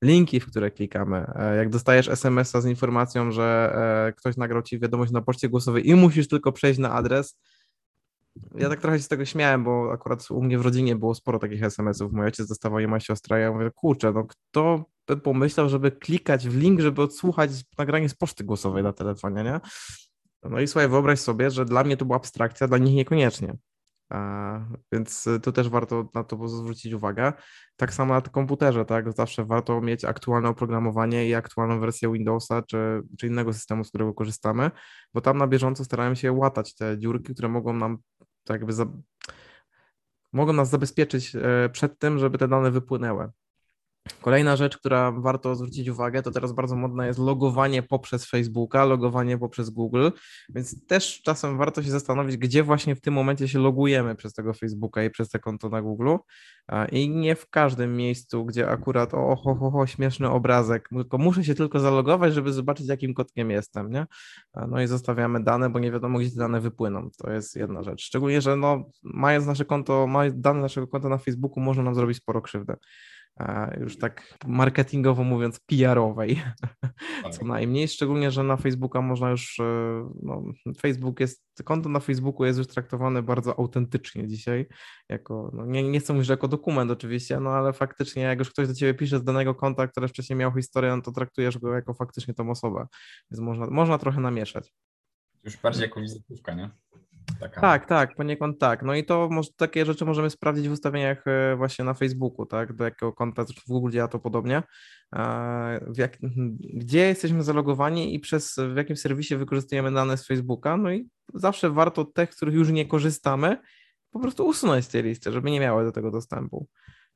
linki, 0.02 0.40
w 0.40 0.46
które 0.46 0.70
klikamy. 0.70 1.26
E, 1.34 1.56
jak 1.56 1.68
dostajesz 1.68 2.08
SMS-a 2.08 2.60
z 2.60 2.66
informacją, 2.66 3.30
że 3.30 3.72
e, 4.08 4.12
ktoś 4.12 4.36
nagrał 4.36 4.62
ci 4.62 4.78
wiadomość 4.78 5.12
na 5.12 5.22
poczcie 5.22 5.48
głosowej 5.48 5.88
i 5.88 5.94
musisz 5.94 6.28
tylko 6.28 6.52
przejść 6.52 6.78
na 6.78 6.92
adres, 6.92 7.36
ja 8.54 8.68
tak 8.68 8.80
trochę 8.80 8.98
się 8.98 9.02
z 9.02 9.08
tego 9.08 9.24
śmiałem, 9.24 9.64
bo 9.64 9.92
akurat 9.92 10.30
u 10.30 10.42
mnie 10.42 10.58
w 10.58 10.62
rodzinie 10.62 10.96
było 10.96 11.14
sporo 11.14 11.38
takich 11.38 11.62
SMS-ów. 11.62 12.12
Mój 12.12 12.24
ojciec 12.24 12.48
dostawał 12.48 12.80
je, 12.80 12.88
moja 12.88 13.00
siostra. 13.00 13.38
Ja 13.38 13.52
mówię, 13.52 13.70
kurczę, 13.74 14.12
no 14.12 14.24
kto 14.24 14.84
by 15.06 15.16
pomyślał, 15.16 15.68
żeby 15.68 15.92
klikać 15.92 16.48
w 16.48 16.56
link, 16.56 16.80
żeby 16.80 17.02
odsłuchać 17.02 17.50
nagranie 17.78 18.08
z 18.08 18.14
poczty 18.14 18.44
głosowej 18.44 18.82
na 18.82 18.92
telefonie, 18.92 19.44
nie? 19.44 19.60
No 20.42 20.60
i 20.60 20.66
słuchaj, 20.66 20.88
wyobraź 20.88 21.20
sobie, 21.20 21.50
że 21.50 21.64
dla 21.64 21.84
mnie 21.84 21.96
to 21.96 22.04
była 22.04 22.16
abstrakcja, 22.16 22.68
dla 22.68 22.78
nich 22.78 22.94
niekoniecznie. 22.94 23.56
Więc 24.92 25.28
to 25.42 25.52
też 25.52 25.68
warto 25.68 26.08
na 26.14 26.24
to 26.24 26.48
zwrócić 26.48 26.92
uwagę. 26.92 27.32
Tak 27.76 27.94
samo 27.94 28.14
na 28.14 28.20
komputerze, 28.20 28.84
tak? 28.84 29.12
Zawsze 29.12 29.44
warto 29.44 29.80
mieć 29.80 30.04
aktualne 30.04 30.48
oprogramowanie 30.48 31.28
i 31.28 31.34
aktualną 31.34 31.80
wersję 31.80 32.12
Windowsa 32.12 32.62
czy, 32.62 33.02
czy 33.18 33.26
innego 33.26 33.52
systemu, 33.52 33.84
z 33.84 33.88
którego 33.88 34.14
korzystamy, 34.14 34.70
bo 35.14 35.20
tam 35.20 35.38
na 35.38 35.46
bieżąco 35.46 35.84
staramy 35.84 36.16
się 36.16 36.32
łatać 36.32 36.74
te 36.74 36.98
dziurki, 36.98 37.34
które 37.34 37.48
mogą 37.48 37.72
nam 37.72 37.98
tak 38.44 38.54
jakby 38.54 38.72
za... 38.72 38.86
mogą 40.32 40.52
nas 40.52 40.70
zabezpieczyć 40.70 41.36
e, 41.36 41.68
przed 41.72 41.98
tym, 41.98 42.18
żeby 42.18 42.38
te 42.38 42.48
dane 42.48 42.70
wypłynęły. 42.70 43.30
Kolejna 44.20 44.56
rzecz, 44.56 44.78
która 44.78 45.12
warto 45.12 45.54
zwrócić 45.54 45.88
uwagę, 45.88 46.22
to 46.22 46.30
teraz 46.30 46.52
bardzo 46.52 46.76
modne 46.76 47.06
jest 47.06 47.18
logowanie 47.18 47.82
poprzez 47.82 48.26
Facebooka, 48.26 48.84
logowanie 48.84 49.38
poprzez 49.38 49.70
Google, 49.70 50.10
więc 50.48 50.86
też 50.86 51.22
czasem 51.22 51.58
warto 51.58 51.82
się 51.82 51.90
zastanowić, 51.90 52.36
gdzie 52.36 52.62
właśnie 52.62 52.96
w 52.96 53.00
tym 53.00 53.14
momencie 53.14 53.48
się 53.48 53.58
logujemy 53.58 54.14
przez 54.14 54.34
tego 54.34 54.52
Facebooka 54.52 55.04
i 55.04 55.10
przez 55.10 55.28
te 55.28 55.38
konto 55.38 55.68
na 55.68 55.82
Google 55.82 56.16
i 56.92 57.10
nie 57.10 57.34
w 57.34 57.50
każdym 57.50 57.96
miejscu, 57.96 58.44
gdzie 58.44 58.68
akurat 58.68 59.14
o, 59.14 59.36
ho, 59.36 59.54
ho, 59.54 59.70
ho, 59.70 59.86
śmieszny 59.86 60.30
obrazek, 60.30 60.88
tylko 60.88 61.18
muszę 61.18 61.44
się 61.44 61.54
tylko 61.54 61.80
zalogować, 61.80 62.34
żeby 62.34 62.52
zobaczyć, 62.52 62.88
jakim 62.88 63.14
kotkiem 63.14 63.50
jestem, 63.50 63.90
nie? 63.90 64.06
No 64.68 64.82
i 64.82 64.86
zostawiamy 64.86 65.44
dane, 65.44 65.70
bo 65.70 65.78
nie 65.78 65.92
wiadomo, 65.92 66.18
gdzie 66.18 66.30
te 66.30 66.36
dane 66.36 66.60
wypłyną. 66.60 67.10
To 67.18 67.32
jest 67.32 67.56
jedna 67.56 67.82
rzecz. 67.82 68.02
Szczególnie, 68.02 68.40
że 68.40 68.56
no, 68.56 68.90
mając 69.02 69.46
nasze 69.46 69.64
konto, 69.64 70.06
mając 70.06 70.40
dane 70.40 70.60
naszego 70.60 70.86
konta 70.86 71.08
na 71.08 71.18
Facebooku, 71.18 71.60
może 71.60 71.82
nam 71.82 71.94
zrobić 71.94 72.16
sporo 72.16 72.42
krzywdy 72.42 72.74
już 73.80 73.98
tak 73.98 74.38
marketingowo 74.46 75.24
mówiąc, 75.24 75.60
PR-owej, 75.60 76.42
co 77.32 77.38
tak. 77.38 77.42
najmniej, 77.42 77.88
szczególnie, 77.88 78.30
że 78.30 78.42
na 78.42 78.56
Facebooka 78.56 79.02
można 79.02 79.30
już, 79.30 79.60
e, 79.60 79.64
no, 80.22 80.44
Facebook 80.80 81.20
jest, 81.20 81.44
konto 81.64 81.88
na 81.88 82.00
Facebooku 82.00 82.44
jest 82.44 82.58
już 82.58 82.68
traktowane 82.68 83.22
bardzo 83.22 83.58
autentycznie 83.58 84.28
dzisiaj, 84.28 84.66
jako, 85.08 85.50
no, 85.54 85.66
nie, 85.66 85.82
nie 85.82 86.00
chcę 86.00 86.12
mówić, 86.12 86.26
że 86.26 86.32
jako 86.32 86.48
dokument 86.48 86.90
oczywiście, 86.90 87.40
no 87.40 87.50
ale 87.50 87.72
faktycznie 87.72 88.22
jak 88.22 88.38
już 88.38 88.50
ktoś 88.50 88.68
do 88.68 88.74
ciebie 88.74 88.94
pisze 88.94 89.18
z 89.18 89.24
danego 89.24 89.54
konta, 89.54 89.88
które 89.88 90.08
wcześniej 90.08 90.36
miał 90.38 90.54
historię, 90.54 90.96
no 90.96 91.02
to 91.02 91.12
traktujesz 91.12 91.58
go 91.58 91.74
jako 91.74 91.94
faktycznie 91.94 92.34
tą 92.34 92.50
osobę, 92.50 92.86
więc 93.30 93.40
można, 93.40 93.66
można 93.66 93.98
trochę 93.98 94.20
namieszać. 94.20 94.74
Już 95.44 95.56
bardziej 95.56 95.82
jako 95.82 96.00
wizytówka, 96.00 96.54
nie? 96.54 96.70
Taka. 97.40 97.60
Tak, 97.60 97.86
tak, 97.86 98.14
poniekąd 98.14 98.58
tak. 98.58 98.82
No 98.82 98.94
i 98.94 99.04
to 99.04 99.28
może, 99.30 99.50
takie 99.56 99.86
rzeczy 99.86 100.04
możemy 100.04 100.30
sprawdzić 100.30 100.68
w 100.68 100.72
ustawieniach 100.72 101.26
e, 101.26 101.56
właśnie 101.56 101.84
na 101.84 101.94
Facebooku, 101.94 102.46
tak, 102.46 102.72
do 102.72 102.84
jakiego 102.84 103.12
konta, 103.12 103.44
w 103.44 103.68
Google 103.68 103.90
działa 103.90 104.08
to 104.08 104.18
podobnie, 104.18 104.62
jak, 105.96 106.18
gdzie 106.74 106.98
jesteśmy 106.98 107.42
zalogowani 107.42 108.14
i 108.14 108.20
przez 108.20 108.56
w 108.74 108.76
jakim 108.76 108.96
serwisie 108.96 109.36
wykorzystujemy 109.36 109.92
dane 109.92 110.16
z 110.16 110.26
Facebooka, 110.26 110.76
no 110.76 110.92
i 110.92 111.08
zawsze 111.34 111.70
warto 111.70 112.04
tych, 112.04 112.30
których 112.30 112.54
już 112.54 112.70
nie 112.70 112.86
korzystamy, 112.86 113.56
po 114.10 114.20
prostu 114.20 114.46
usunąć 114.46 114.84
z 114.84 114.88
tej 114.88 115.02
listy, 115.02 115.32
żeby 115.32 115.50
nie 115.50 115.60
miały 115.60 115.84
do 115.84 115.92
tego 115.92 116.10
dostępu. 116.10 116.68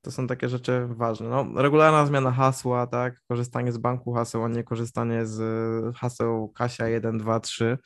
To 0.06 0.10
są 0.10 0.26
takie 0.26 0.48
rzeczy 0.48 0.86
ważne. 0.90 1.28
No, 1.28 1.62
regularna 1.62 2.06
zmiana 2.06 2.30
hasła, 2.30 2.86
tak, 2.86 3.20
korzystanie 3.28 3.72
z 3.72 3.78
banku 3.78 4.12
haseł, 4.12 4.44
a 4.44 4.48
nie 4.48 4.64
korzystanie 4.64 5.26
z 5.26 5.96
haseł 5.96 6.48
Kasia 6.48 6.88
1, 6.88 7.18
2, 7.18 7.40
3 7.40 7.78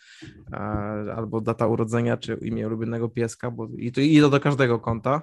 albo 1.16 1.40
data 1.40 1.66
urodzenia 1.66 2.16
czy 2.16 2.34
imię 2.34 2.66
ulubionego 2.66 3.08
pieska, 3.08 3.50
bo 3.50 3.68
i 3.76 3.92
to, 3.92 4.00
i 4.00 4.20
do 4.20 4.40
każdego 4.40 4.78
konta. 4.78 5.22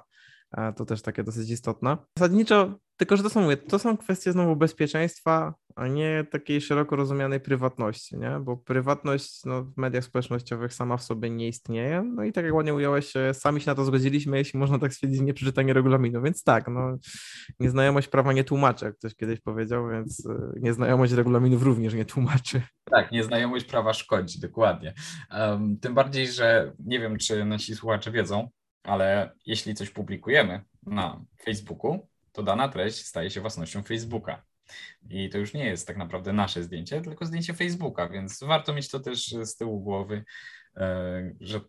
To 0.75 0.86
też 0.86 1.01
takie 1.01 1.24
dosyć 1.24 1.50
istotne. 1.50 1.98
Zasadniczo, 2.18 2.80
tylko 2.98 3.18
że 3.18 3.24
to 3.24 3.30
są, 3.30 3.42
mówię, 3.42 3.58
to 3.58 3.80
są 3.80 3.98
kwestie 3.98 4.32
znowu 4.32 4.56
bezpieczeństwa, 4.56 5.54
a 5.75 5.88
nie 5.88 6.25
takiej 6.32 6.62
szeroko 6.62 6.96
rozumianej 6.96 7.39
prywatności, 7.39 8.18
nie? 8.18 8.39
Bo 8.42 8.58
prywatność 8.58 9.46
no, 9.46 9.63
w 9.63 9.77
mediach 9.77 10.04
społecznościowych 10.04 10.74
sama 10.74 10.98
w 10.98 11.04
sobie 11.04 11.30
nie 11.30 11.48
istnieje. 11.48 12.04
No 12.16 12.24
i 12.24 12.32
tak 12.32 12.46
jak 12.46 12.54
ładnie 12.54 12.74
ująłeś, 12.74 13.13
sami 13.34 13.62
się 13.62 13.72
na 13.72 13.75
to 13.75 13.86
zgodziliśmy, 13.86 14.38
jeśli 14.38 14.60
można 14.60 14.80
tak 14.80 14.94
stwierdzić, 14.94 15.22
nie 15.22 15.34
przeczytanie 15.34 15.74
regulaminu. 15.74 16.22
Więc 16.22 16.44
tak, 16.44 16.68
no, 16.68 16.98
nieznajomość 17.60 18.08
prawa 18.08 18.34
nie 18.34 18.44
tłumaczy, 18.44 18.86
jak 18.86 18.98
ktoś 18.98 19.16
kiedyś 19.16 19.39
powiedział, 19.39 19.89
więc 19.89 20.25
e, 20.25 20.60
nieznajomość 20.60 21.13
regulaminów 21.13 21.63
również 21.63 21.94
nie 21.94 22.06
tłumaczy. 22.06 22.62
Tak, 22.92 23.12
nieznajomość 23.12 23.66
prawa 23.66 23.94
szkodzi, 23.94 24.39
dokładnie. 24.39 24.94
Um, 25.32 25.80
tym 25.80 25.94
bardziej, 25.94 26.27
że 26.27 26.74
nie 26.80 27.00
wiem, 27.00 27.18
czy 27.18 27.46
nasi 27.46 27.75
słuchacze 27.75 28.12
wiedzą, 28.12 28.50
ale 28.84 29.32
jeśli 29.46 29.75
coś 29.75 29.89
publikujemy 29.89 30.62
na 30.86 31.22
Facebooku, 31.46 32.08
to 32.38 32.44
dana 32.44 32.70
treść 32.70 33.06
staje 33.06 33.29
się 33.29 33.41
własnością 33.41 33.84
Facebooka. 33.84 34.44
I 35.10 35.29
to 35.29 35.38
już 35.38 35.53
nie 35.53 35.65
jest 35.65 35.88
tak 35.88 35.98
naprawdę 35.98 36.34
nasze 36.34 36.63
zdjęcie, 36.63 37.01
tylko 37.01 37.25
zdjęcie 37.25 37.53
Facebooka, 37.53 38.10
więc 38.10 38.44
warto 38.44 38.74
mieć 38.74 38.89
to 38.89 39.00
też 39.00 39.27
z 39.27 39.58
tyłu 39.58 39.79
głowy, 39.79 40.24
e, 40.75 41.32
że 41.39 41.62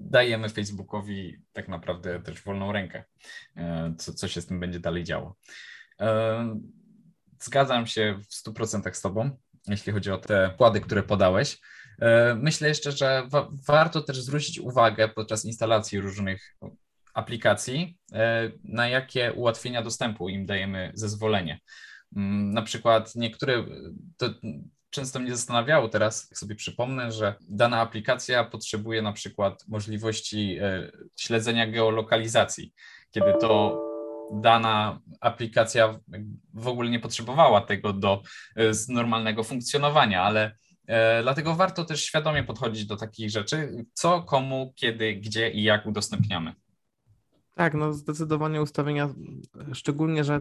dajemy 0.00 0.48
Facebookowi 0.48 1.38
tak 1.52 1.68
naprawdę 1.68 2.22
też 2.22 2.42
wolną 2.42 2.72
rękę, 2.72 3.04
e, 3.56 3.94
co, 3.98 4.14
co 4.14 4.28
się 4.28 4.40
z 4.40 4.46
tym 4.46 4.60
będzie 4.60 4.80
dalej 4.80 5.04
działo. 5.04 5.36
E, 6.00 6.60
zgadzam 7.40 7.86
się 7.86 8.18
w 8.30 8.34
100% 8.34 8.96
z 8.96 9.00
Tobą, 9.00 9.30
jeśli 9.66 9.92
chodzi 9.92 10.10
o 10.10 10.18
te 10.18 10.50
wkłady, 10.54 10.80
które 10.80 11.02
podałeś. 11.02 11.60
Myślę 12.36 12.68
jeszcze, 12.68 12.92
że 12.92 13.26
wa 13.28 13.48
warto 13.66 14.00
też 14.00 14.20
zwrócić 14.20 14.58
uwagę 14.58 15.08
podczas 15.08 15.44
instalacji 15.44 16.00
różnych 16.00 16.56
aplikacji, 17.14 17.98
e, 18.12 18.50
na 18.64 18.88
jakie 18.88 19.32
ułatwienia 19.32 19.82
dostępu 19.82 20.28
im 20.28 20.46
dajemy 20.46 20.92
zezwolenie. 20.94 21.60
Mm, 22.16 22.52
na 22.52 22.62
przykład 22.62 23.14
niektóre, 23.14 23.64
to 24.16 24.26
często 24.90 25.20
mnie 25.20 25.30
zastanawiało 25.30 25.88
teraz, 25.88 26.28
sobie 26.34 26.54
przypomnę, 26.54 27.12
że 27.12 27.34
dana 27.48 27.80
aplikacja 27.80 28.44
potrzebuje 28.44 29.02
na 29.02 29.12
przykład 29.12 29.64
możliwości 29.68 30.58
e, 30.60 30.90
śledzenia 31.16 31.66
geolokalizacji, 31.66 32.72
kiedy 33.10 33.34
to 33.40 33.80
dana 34.32 35.00
aplikacja 35.20 35.98
w 36.54 36.68
ogóle 36.68 36.90
nie 36.90 37.00
potrzebowała 37.00 37.60
tego 37.60 37.92
do 37.92 38.22
e, 38.56 38.62
normalnego 38.88 39.44
funkcjonowania, 39.44 40.22
ale 40.22 40.56
dlatego 41.22 41.54
warto 41.54 41.84
też 41.84 42.04
świadomie 42.04 42.44
podchodzić 42.44 42.86
do 42.86 42.96
takich 42.96 43.30
rzeczy, 43.30 43.84
co, 43.92 44.22
komu, 44.22 44.72
kiedy, 44.76 45.14
gdzie 45.14 45.50
i 45.50 45.62
jak 45.62 45.86
udostępniamy. 45.86 46.54
Tak, 47.54 47.74
no 47.74 47.92
zdecydowanie 47.92 48.62
ustawienia, 48.62 49.14
szczególnie, 49.72 50.24
że 50.24 50.40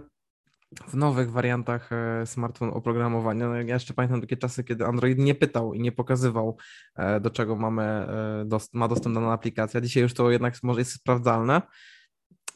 w 0.88 0.96
nowych 0.96 1.32
wariantach 1.32 1.90
e, 1.92 2.26
smartfon 2.26 2.70
oprogramowania. 2.70 3.48
No 3.48 3.56
ja 3.56 3.74
jeszcze 3.74 3.94
pamiętam 3.94 4.22
takie 4.22 4.38
czasy, 4.38 4.64
kiedy 4.64 4.86
Android 4.86 5.18
nie 5.18 5.36
pytał 5.36 5.74
i 5.74 5.80
nie 5.80 5.92
pokazywał, 5.92 6.58
e, 6.96 7.20
do 7.20 7.30
czego 7.30 7.56
mamy, 7.56 7.84
e, 7.84 8.60
ma 8.74 8.88
dostęp 8.88 9.16
dana 9.16 9.34
aplikacja. 9.34 9.82
Dzisiaj 9.82 10.04
już 10.04 10.14
to 10.14 10.32
jednak 10.32 10.64
może 10.64 10.82
jest 10.82 10.92
sprawdzalne. 10.92 11.62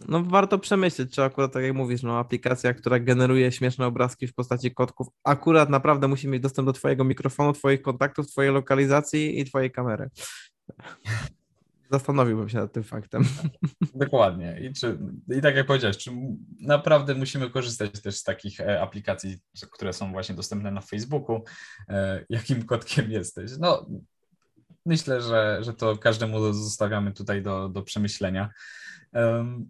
No 0.07 0.23
warto 0.23 0.59
przemyśleć, 0.59 1.15
czy 1.15 1.23
akurat 1.23 1.53
tak 1.53 1.63
jak 1.63 1.73
mówisz, 1.73 2.03
no 2.03 2.19
aplikacja, 2.19 2.73
która 2.73 2.99
generuje 2.99 3.51
śmieszne 3.51 3.85
obrazki 3.85 4.27
w 4.27 4.33
postaci 4.33 4.73
kotków, 4.73 5.07
akurat 5.23 5.69
naprawdę 5.69 6.07
musi 6.07 6.27
mieć 6.27 6.41
dostęp 6.41 6.65
do 6.65 6.73
twojego 6.73 7.03
mikrofonu, 7.03 7.53
twoich 7.53 7.81
kontaktów, 7.81 8.27
twojej 8.27 8.51
lokalizacji 8.51 9.39
i 9.39 9.45
twojej 9.45 9.71
kamery. 9.71 10.09
Zastanowiłbym 11.91 12.49
się 12.49 12.57
nad 12.57 12.73
tym 12.73 12.83
faktem. 12.83 13.23
Dokładnie. 13.95 14.59
I, 14.61 14.73
czy, 14.73 14.97
I 15.37 15.41
tak 15.41 15.55
jak 15.55 15.67
powiedziałeś, 15.67 15.97
czy 15.97 16.11
naprawdę 16.59 17.15
musimy 17.15 17.49
korzystać 17.49 18.01
też 18.01 18.15
z 18.15 18.23
takich 18.23 18.59
e, 18.59 18.81
aplikacji, 18.81 19.37
które 19.71 19.93
są 19.93 20.11
właśnie 20.11 20.35
dostępne 20.35 20.71
na 20.71 20.81
Facebooku, 20.81 21.43
e, 21.89 22.25
jakim 22.29 22.65
kotkiem 22.65 23.11
jesteś? 23.11 23.51
No, 23.59 23.87
myślę, 24.85 25.21
że, 25.21 25.59
że 25.61 25.73
to 25.73 25.97
każdemu 25.97 26.53
zostawiamy 26.53 27.11
tutaj 27.11 27.43
do, 27.43 27.69
do 27.69 27.81
przemyślenia. 27.81 28.49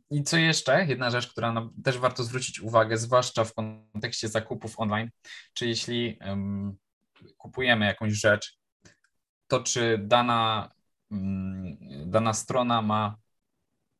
I 0.09 0.23
co 0.23 0.37
jeszcze? 0.37 0.85
Jedna 0.85 1.09
rzecz, 1.09 1.27
która 1.27 1.69
też 1.83 1.97
warto 1.97 2.23
zwrócić 2.23 2.59
uwagę, 2.59 2.97
zwłaszcza 2.97 3.43
w 3.43 3.53
kontekście 3.53 4.27
zakupów 4.27 4.79
online, 4.79 5.09
czy 5.53 5.67
jeśli 5.67 6.19
kupujemy 7.37 7.85
jakąś 7.85 8.13
rzecz, 8.13 8.57
to 9.47 9.63
czy 9.63 9.99
dana 10.03 10.71
dana 12.05 12.33
strona 12.33 12.81
ma 12.81 13.15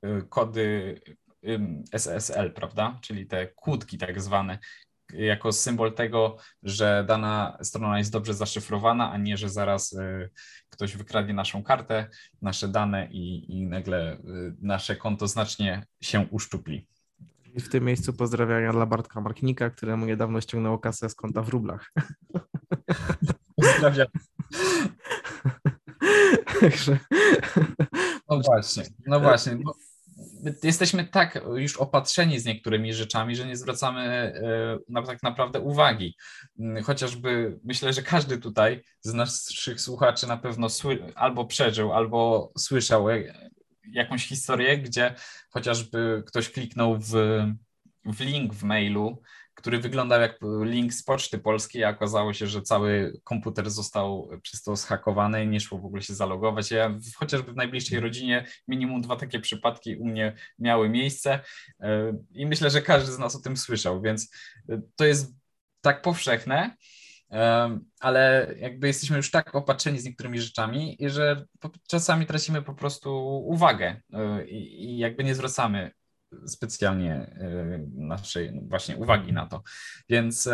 y, 0.06 0.26
kody 0.30 1.00
SSL, 1.92 2.54
prawda? 2.54 3.00
Czyli 3.02 3.28
te 3.28 3.48
kłódki 3.48 3.98
tak 3.98 4.22
zwane, 4.22 4.60
jako 5.14 5.52
symbol 5.52 5.94
tego, 5.94 6.38
że 6.64 7.06
dana 7.08 7.58
strona 7.62 7.98
jest 7.98 8.12
dobrze 8.12 8.34
zaszyfrowana, 8.34 9.12
a 9.12 9.18
nie, 9.18 9.38
że 9.38 9.50
zaraz 9.50 9.94
y, 9.94 10.30
ktoś 10.70 10.98
wykradnie 10.98 11.34
naszą 11.34 11.64
kartę, 11.64 12.10
nasze 12.42 12.68
dane 12.68 13.08
i, 13.12 13.58
i 13.58 13.68
nagle 13.68 14.14
y, 14.18 14.20
nasze 14.62 14.96
konto 14.96 15.28
znacznie 15.28 15.86
się 16.02 16.28
uszczupli. 16.32 16.88
I 17.54 17.62
w 17.62 17.70
tym 17.70 17.84
miejscu 17.84 18.14
pozdrawiania 18.14 18.72
dla 18.72 18.86
Bartka 18.86 19.22
Marknika, 19.22 19.70
któremu 19.70 20.06
niedawno 20.06 20.42
ściągnęło 20.42 20.80
kasę 20.80 21.10
z 21.10 21.16
konta 21.16 21.42
w 21.42 21.50
rublach. 21.50 21.94
Pozdrawiam. 23.56 24.08
No 28.30 28.40
właśnie, 28.42 28.84
no 29.08 29.20
właśnie. 29.20 29.58
jesteśmy 30.64 31.06
tak 31.06 31.40
już 31.56 31.78
opatrzeni 31.78 32.40
z 32.40 32.46
niektórymi 32.46 32.94
rzeczami, 32.94 33.36
że 33.36 33.48
nie 33.48 33.56
zwracamy 33.56 34.02
e, 34.02 34.78
tak 35.02 35.24
naprawdę 35.24 35.60
uwagi. 35.60 36.16
Mm, 36.60 36.84
chociażby 36.84 37.60
myślę, 37.64 37.94
że 37.94 38.02
każdy 38.02 38.38
tutaj 38.38 38.84
z 39.02 39.14
naszych 39.14 39.82
słuchaczy 39.82 40.28
na 40.28 40.38
pewno 40.38 40.70
albo 41.16 41.46
przeżył, 41.46 41.94
albo 41.94 42.52
słyszał 42.58 43.10
e, 43.10 43.50
jakąś 43.92 44.28
historię, 44.28 44.78
gdzie 44.78 45.16
chociażby 45.50 46.24
ktoś 46.26 46.50
kliknął 46.50 46.98
w, 46.98 47.12
w 48.06 48.20
link 48.20 48.54
w 48.54 48.64
mailu, 48.64 49.22
który 49.58 49.80
wyglądał 49.80 50.22
jak 50.22 50.40
link 50.64 50.94
z 50.94 51.04
Poczty 51.04 51.38
Polskiej, 51.38 51.84
a 51.84 51.90
okazało 51.90 52.34
się, 52.34 52.48
że 52.48 52.62
cały 52.62 53.20
komputer 53.24 53.70
został 53.70 54.30
przez 54.42 54.64
to 54.64 54.76
zhakowany 54.76 55.44
i 55.44 55.48
nie 55.48 55.60
szło 55.60 55.80
w 55.80 55.86
ogóle 55.86 56.02
się 56.02 56.14
zalogować. 56.14 56.72
Ja 56.72 57.00
chociażby 57.16 57.52
w 57.52 57.56
najbliższej 57.56 58.00
rodzinie 58.00 58.46
minimum 58.68 59.02
dwa 59.02 59.16
takie 59.16 59.40
przypadki 59.40 59.96
u 59.96 60.06
mnie 60.06 60.36
miały 60.60 60.90
miejsce 60.90 61.40
e, 61.80 62.14
i 62.32 62.46
myślę, 62.46 62.70
że 62.70 62.82
każdy 62.82 63.12
z 63.12 63.20
nas 63.20 63.36
o 63.36 63.40
tym 63.40 63.58
słyszał, 63.58 64.02
więc 64.02 64.32
to 64.96 65.06
jest 65.06 65.36
tak 65.82 66.02
powszechne, 66.02 66.76
ale 68.00 68.56
jakby 68.60 68.88
jesteśmy 68.88 69.18
już 69.18 69.32
tak 69.32 69.56
opatrzeni 69.56 70.00
z 70.00 70.06
niektórymi 70.06 70.42
rzeczami, 70.42 70.98
że 71.02 71.46
czasami 71.88 72.26
tracimy 72.26 72.62
po 72.62 72.74
prostu 72.74 73.38
uwagę 73.46 74.02
e, 74.14 74.48
i 74.48 74.98
jakby 74.98 75.24
nie 75.24 75.36
zwracamy 75.36 75.92
specjalnie 76.46 77.14
e, 77.14 77.80
naszej 77.96 78.62
właśnie 78.68 78.98
uwagi 78.98 79.34
na 79.34 79.46
to. 79.46 79.64
Więc 80.10 80.50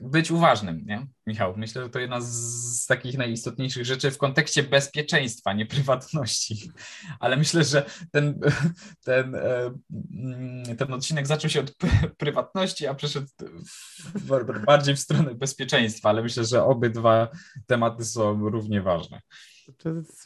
być 0.00 0.30
uważnym, 0.30 0.84
nie? 0.86 1.06
Michał, 1.26 1.54
myślę, 1.56 1.82
że 1.82 1.90
to 1.90 1.98
jedna 1.98 2.20
z 2.20 2.86
takich 2.86 3.18
najistotniejszych 3.18 3.84
rzeczy 3.84 4.10
w 4.10 4.18
kontekście 4.18 4.62
bezpieczeństwa, 4.62 5.52
nie 5.52 5.66
prywatności. 5.66 6.70
Ale 7.20 7.36
myślę, 7.36 7.64
że 7.64 7.86
ten, 8.12 8.40
ten, 9.04 9.34
e, 9.34 9.70
ten 10.78 10.92
odcinek 10.92 11.26
zaczął 11.26 11.50
się 11.50 11.60
od 11.60 11.74
prywatności, 12.18 12.86
a 12.86 12.94
przeszedł 12.94 13.26
bardziej 14.66 14.96
w 14.96 15.00
stronę 15.00 15.34
bezpieczeństwa, 15.34 16.08
ale 16.08 16.22
myślę, 16.22 16.44
że 16.44 16.64
obydwa 16.64 17.28
tematy 17.66 18.04
są 18.04 18.48
równie 18.48 18.82
ważne. 18.82 19.20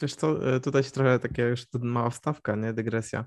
Wiesz 0.01 0.15
co, 0.15 0.35
tutaj 0.63 0.83
się 0.83 0.91
trochę 0.91 1.19
taka 1.19 1.43
już 1.43 1.65
mała 1.73 2.09
wstawka, 2.09 2.55
nie? 2.55 2.73
Dygresja. 2.73 3.25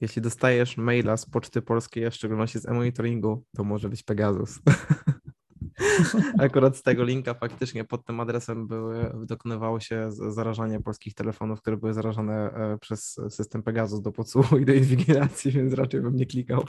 Jeśli 0.00 0.22
dostajesz 0.22 0.76
maila 0.76 1.16
z 1.16 1.26
Poczty 1.26 1.62
Polskiej, 1.62 2.06
a 2.06 2.10
w 2.10 2.14
szczególności 2.14 2.58
z 2.58 2.68
e-monitoringu, 2.68 3.44
to 3.56 3.64
może 3.64 3.88
być 3.88 4.02
Pegasus. 4.02 4.58
Akurat 6.38 6.76
z 6.76 6.82
tego 6.82 7.04
linka 7.04 7.34
faktycznie 7.34 7.84
pod 7.84 8.04
tym 8.04 8.20
adresem 8.20 8.66
były, 8.66 9.12
dokonywało 9.26 9.80
się 9.80 10.08
zarażanie 10.10 10.80
polskich 10.80 11.14
telefonów, 11.14 11.60
które 11.60 11.76
były 11.76 11.94
zarażone 11.94 12.34
e, 12.34 12.78
przez 12.78 13.20
system 13.28 13.62
Pegasus 13.62 14.02
do 14.02 14.12
podsłuchu 14.12 14.58
i 14.58 14.64
do 14.64 14.72
inwigilacji, 14.72 15.50
więc 15.50 15.74
raczej 15.74 16.00
bym 16.00 16.16
nie 16.16 16.26
klikał 16.26 16.64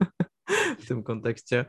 w 0.80 0.86
tym 0.86 1.02
kontekście. 1.02 1.64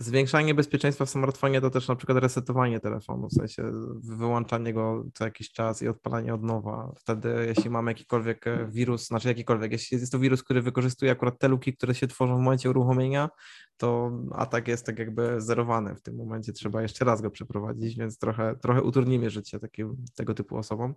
Zwiększanie 0.00 0.54
bezpieczeństwa 0.54 1.04
w 1.04 1.10
smartfonie 1.10 1.60
to 1.60 1.70
też 1.70 1.88
na 1.88 1.96
przykład 1.96 2.18
resetowanie 2.18 2.80
telefonu, 2.80 3.28
w 3.28 3.32
sensie 3.32 3.72
wyłączanie 4.02 4.72
go 4.72 5.04
co 5.14 5.24
jakiś 5.24 5.52
czas 5.52 5.82
i 5.82 5.88
odpalanie 5.88 6.34
od 6.34 6.42
nowa. 6.42 6.92
Wtedy, 6.96 7.44
jeśli 7.48 7.70
mamy 7.70 7.90
jakikolwiek 7.90 8.46
e, 8.46 8.68
wirus, 8.70 9.06
znaczy 9.06 9.28
jakikolwiek, 9.28 9.72
jeśli 9.72 9.98
jest 9.98 10.12
to 10.12 10.18
wirus, 10.18 10.42
który 10.42 10.62
wykorzystuje 10.62 11.12
akurat 11.12 11.38
te 11.38 11.48
luki, 11.48 11.76
które 11.76 11.94
się 11.94 12.06
tworzą 12.06 12.36
w 12.36 12.40
momencie 12.40 12.70
uruchomienia, 12.70 13.28
to 13.76 14.12
atak 14.32 14.68
jest 14.68 14.86
tak 14.86 14.98
jakby 14.98 15.40
zerowany. 15.40 15.94
W 15.94 16.02
tym 16.02 16.16
momencie 16.16 16.52
trzeba 16.52 16.82
jeszcze 16.82 17.04
raz 17.04 17.22
go 17.22 17.30
przeprowadzić, 17.30 17.98
więc 17.98 18.18
trochę, 18.18 18.56
trochę 18.56 18.82
utrudnimy 18.82 19.30
życie 19.30 19.60
takim, 19.60 20.04
tego 20.14 20.34
typu 20.34 20.56
osobom. 20.56 20.94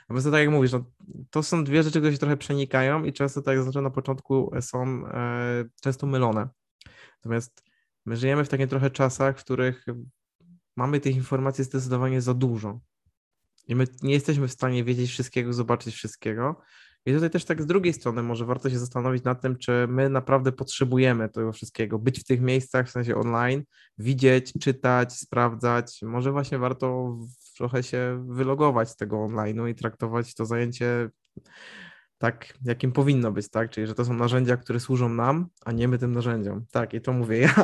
Natomiast 0.00 0.30
tak 0.30 0.40
jak 0.40 0.50
mówisz, 0.50 0.72
no, 0.72 0.84
to 1.30 1.42
są 1.42 1.64
dwie 1.64 1.82
rzeczy, 1.82 1.98
które 1.98 2.12
się 2.12 2.18
trochę 2.18 2.36
przenikają 2.36 3.04
i 3.04 3.12
często, 3.12 3.42
tak 3.42 3.52
jak 3.52 3.58
zaznaczyłem 3.58 3.84
na 3.84 3.90
początku, 3.90 4.50
są 4.60 5.06
e, 5.06 5.64
często 5.82 6.06
mylone. 6.06 6.48
Natomiast 7.16 7.69
My 8.06 8.16
żyjemy 8.16 8.44
w 8.44 8.48
takich 8.48 8.68
trochę 8.68 8.90
czasach, 8.90 9.38
w 9.38 9.44
których 9.44 9.84
mamy 10.76 11.00
tych 11.00 11.16
informacji 11.16 11.64
zdecydowanie 11.64 12.20
za 12.20 12.34
dużo. 12.34 12.80
I 13.68 13.74
my 13.74 13.84
nie 14.02 14.12
jesteśmy 14.12 14.48
w 14.48 14.52
stanie 14.52 14.84
wiedzieć 14.84 15.10
wszystkiego, 15.10 15.52
zobaczyć 15.52 15.94
wszystkiego. 15.94 16.60
I 17.06 17.12
tutaj 17.12 17.30
też 17.30 17.44
tak 17.44 17.62
z 17.62 17.66
drugiej 17.66 17.92
strony 17.92 18.22
może 18.22 18.44
warto 18.44 18.70
się 18.70 18.78
zastanowić 18.78 19.24
nad 19.24 19.42
tym, 19.42 19.56
czy 19.56 19.86
my 19.88 20.08
naprawdę 20.08 20.52
potrzebujemy 20.52 21.28
tego 21.28 21.52
wszystkiego, 21.52 21.98
być 21.98 22.20
w 22.20 22.24
tych 22.24 22.40
miejscach, 22.40 22.86
w 22.88 22.90
sensie 22.90 23.16
online, 23.16 23.62
widzieć, 23.98 24.52
czytać, 24.60 25.12
sprawdzać. 25.12 26.00
Może 26.02 26.32
właśnie 26.32 26.58
warto 26.58 27.18
trochę 27.56 27.82
się 27.82 28.26
wylogować 28.28 28.90
z 28.90 28.96
tego 28.96 29.16
online'u 29.16 29.68
i 29.68 29.74
traktować 29.74 30.34
to 30.34 30.46
zajęcie 30.46 31.10
tak, 32.20 32.58
jakim 32.64 32.92
powinno 32.92 33.32
być, 33.32 33.48
tak? 33.48 33.70
Czyli, 33.70 33.86
że 33.86 33.94
to 33.94 34.04
są 34.04 34.14
narzędzia, 34.14 34.56
które 34.56 34.80
służą 34.80 35.08
nam, 35.08 35.48
a 35.64 35.72
nie 35.72 35.88
my 35.88 35.98
tym 35.98 36.12
narzędziom. 36.12 36.66
Tak, 36.70 36.94
i 36.94 37.00
to 37.00 37.12
mówię 37.12 37.38
ja, 37.38 37.54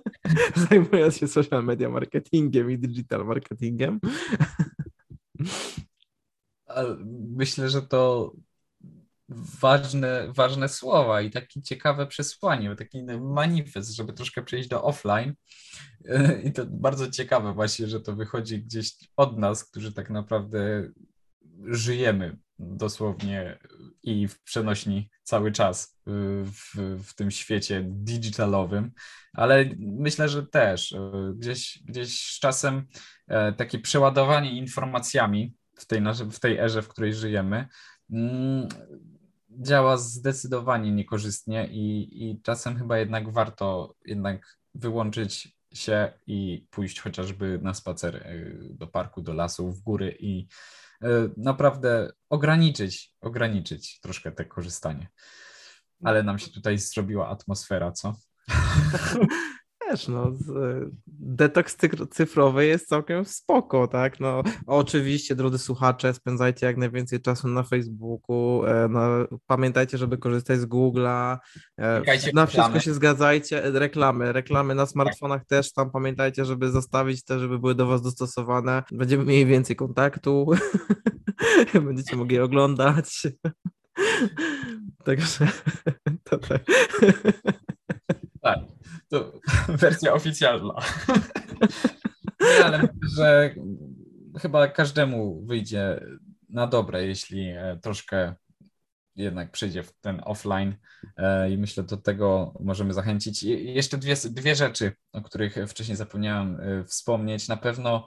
zajmując 0.68 1.16
się 1.16 1.28
social 1.28 1.64
media 1.64 1.88
marketingiem 1.88 2.70
i 2.70 2.78
digital 2.78 3.24
marketingiem. 3.24 4.00
Myślę, 7.36 7.68
że 7.68 7.82
to 7.82 8.32
ważne, 9.60 10.32
ważne 10.34 10.68
słowa 10.68 11.22
i 11.22 11.30
takie 11.30 11.62
ciekawe 11.62 12.06
przesłanie, 12.06 12.76
taki 12.76 13.02
manifest, 13.20 13.90
żeby 13.90 14.12
troszkę 14.12 14.42
przejść 14.42 14.68
do 14.68 14.84
offline. 14.84 15.34
I 16.44 16.52
to 16.52 16.66
bardzo 16.66 17.10
ciekawe 17.10 17.52
właśnie, 17.52 17.86
że 17.86 18.00
to 18.00 18.16
wychodzi 18.16 18.62
gdzieś 18.62 18.92
od 19.16 19.38
nas, 19.38 19.64
którzy 19.64 19.92
tak 19.92 20.10
naprawdę 20.10 20.90
żyjemy 21.64 22.38
dosłownie 22.58 23.58
i 24.02 24.28
w 24.28 24.42
przenośni 24.42 25.10
cały 25.22 25.52
czas 25.52 25.84
y, 25.84 26.10
w, 26.44 26.74
w 27.04 27.14
tym 27.14 27.30
świecie 27.30 27.84
digitalowym, 27.88 28.92
ale 29.32 29.70
myślę, 29.78 30.28
że 30.28 30.46
też 30.46 30.92
y, 30.92 30.98
gdzieś, 31.36 31.82
gdzieś 31.84 32.20
z 32.20 32.40
czasem 32.40 32.86
e, 33.28 33.52
takie 33.52 33.78
przeładowanie 33.78 34.58
informacjami 34.58 35.54
w 35.78 35.86
tej, 35.86 36.02
w 36.30 36.40
tej 36.40 36.58
erze, 36.58 36.82
w 36.82 36.88
której 36.88 37.14
żyjemy, 37.14 37.68
mm, 38.10 38.68
działa 39.50 39.96
zdecydowanie 39.96 40.92
niekorzystnie 40.92 41.68
i, 41.70 42.08
i 42.30 42.42
czasem 42.42 42.78
chyba 42.78 42.98
jednak 42.98 43.32
warto 43.32 43.94
jednak 44.04 44.58
wyłączyć 44.74 45.56
się 45.72 46.12
i 46.26 46.66
pójść 46.70 47.00
chociażby 47.00 47.58
na 47.62 47.74
spacer 47.74 48.16
y, 48.16 48.68
do 48.70 48.86
parku, 48.86 49.22
do 49.22 49.32
lasu, 49.32 49.72
w 49.72 49.80
góry 49.80 50.16
i 50.20 50.48
naprawdę 51.36 52.10
ograniczyć, 52.30 53.14
ograniczyć 53.20 54.00
troszkę 54.00 54.32
te 54.32 54.44
korzystanie. 54.44 55.08
Ale 56.04 56.22
nam 56.22 56.38
się 56.38 56.50
tutaj 56.50 56.78
zrobiła 56.78 57.28
atmosfera, 57.28 57.92
co? 57.92 58.14
Wiesz, 59.90 60.08
no, 60.08 60.32
detoks 61.06 61.76
cyfrowy 62.10 62.66
jest 62.66 62.88
całkiem 62.88 63.24
spoko, 63.24 63.88
tak? 63.88 64.20
No, 64.20 64.42
oczywiście, 64.66 65.34
drodzy 65.34 65.58
słuchacze, 65.58 66.14
spędzajcie 66.14 66.66
jak 66.66 66.76
najwięcej 66.76 67.20
czasu 67.20 67.48
na 67.48 67.62
Facebooku, 67.62 68.64
e, 68.64 68.88
no, 68.88 69.00
pamiętajcie, 69.46 69.98
żeby 69.98 70.18
korzystać 70.18 70.60
z 70.60 70.66
Google'a, 70.66 71.38
e, 71.78 72.02
na 72.34 72.46
wszystko 72.46 72.80
się 72.80 72.94
zgadzajcie, 72.94 73.62
reklamy, 73.64 74.32
reklamy 74.32 74.74
na 74.74 74.86
smartfonach 74.86 75.40
tak. 75.40 75.48
też 75.48 75.72
tam 75.72 75.90
pamiętajcie, 75.90 76.44
żeby 76.44 76.70
zostawić 76.70 77.24
te, 77.24 77.38
żeby 77.38 77.58
były 77.58 77.74
do 77.74 77.86
Was 77.86 78.02
dostosowane, 78.02 78.82
będziemy 78.92 79.24
mieli 79.24 79.46
więcej 79.46 79.76
kontaktu, 79.76 80.46
będziecie 81.86 82.16
mogli 82.16 82.38
oglądać. 82.38 83.22
Także 85.04 85.48
to 86.24 86.38
tak. 86.38 86.64
Tak 88.42 88.75
to 89.08 89.40
wersja 89.80 90.12
oficjalna. 90.12 90.74
Nie, 92.40 92.64
ale 92.64 92.78
myślę, 92.78 93.08
że 93.16 93.54
chyba 94.38 94.68
każdemu 94.68 95.46
wyjdzie 95.46 96.00
na 96.48 96.66
dobre, 96.66 97.06
jeśli 97.06 97.48
e, 97.48 97.78
troszkę 97.82 98.34
jednak 99.16 99.50
przyjdzie 99.50 99.82
w 99.82 99.92
ten 100.00 100.22
offline 100.24 100.74
e, 101.16 101.50
i 101.50 101.58
myślę, 101.58 101.82
do 101.82 101.96
tego 101.96 102.54
możemy 102.60 102.92
zachęcić. 102.92 103.42
I 103.42 103.74
jeszcze 103.74 103.98
dwie, 103.98 104.14
dwie 104.30 104.54
rzeczy, 104.54 104.92
o 105.12 105.22
których 105.22 105.56
wcześniej 105.68 105.96
zapomniałem 105.96 106.60
e, 106.60 106.84
wspomnieć. 106.84 107.48
Na 107.48 107.56
pewno 107.56 108.06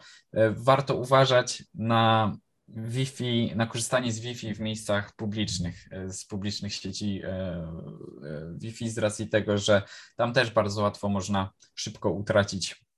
warto 0.52 0.96
uważać 0.96 1.64
na 1.74 2.34
Wi-Fi, 2.76 3.56
na 3.56 3.68
korzystanie 3.68 4.12
z 4.12 4.20
Wi-Fi 4.20 4.56
w 4.56 4.60
miejscach 4.60 5.16
publicznych, 5.16 5.88
e, 5.92 6.10
z 6.14 6.26
publicznych 6.26 6.74
sieci 6.74 7.22
e, 7.24 7.28
e, 7.28 8.54
Wi-Fi 8.58 8.90
z 8.90 8.98
racji 8.98 9.30
tego, 9.30 9.58
że 9.58 9.82
tam 10.16 10.34
też 10.34 10.52
bardzo 10.52 10.82
łatwo 10.82 11.10
można 11.10 11.52
szybko 11.76 12.12
utracić 12.12 12.89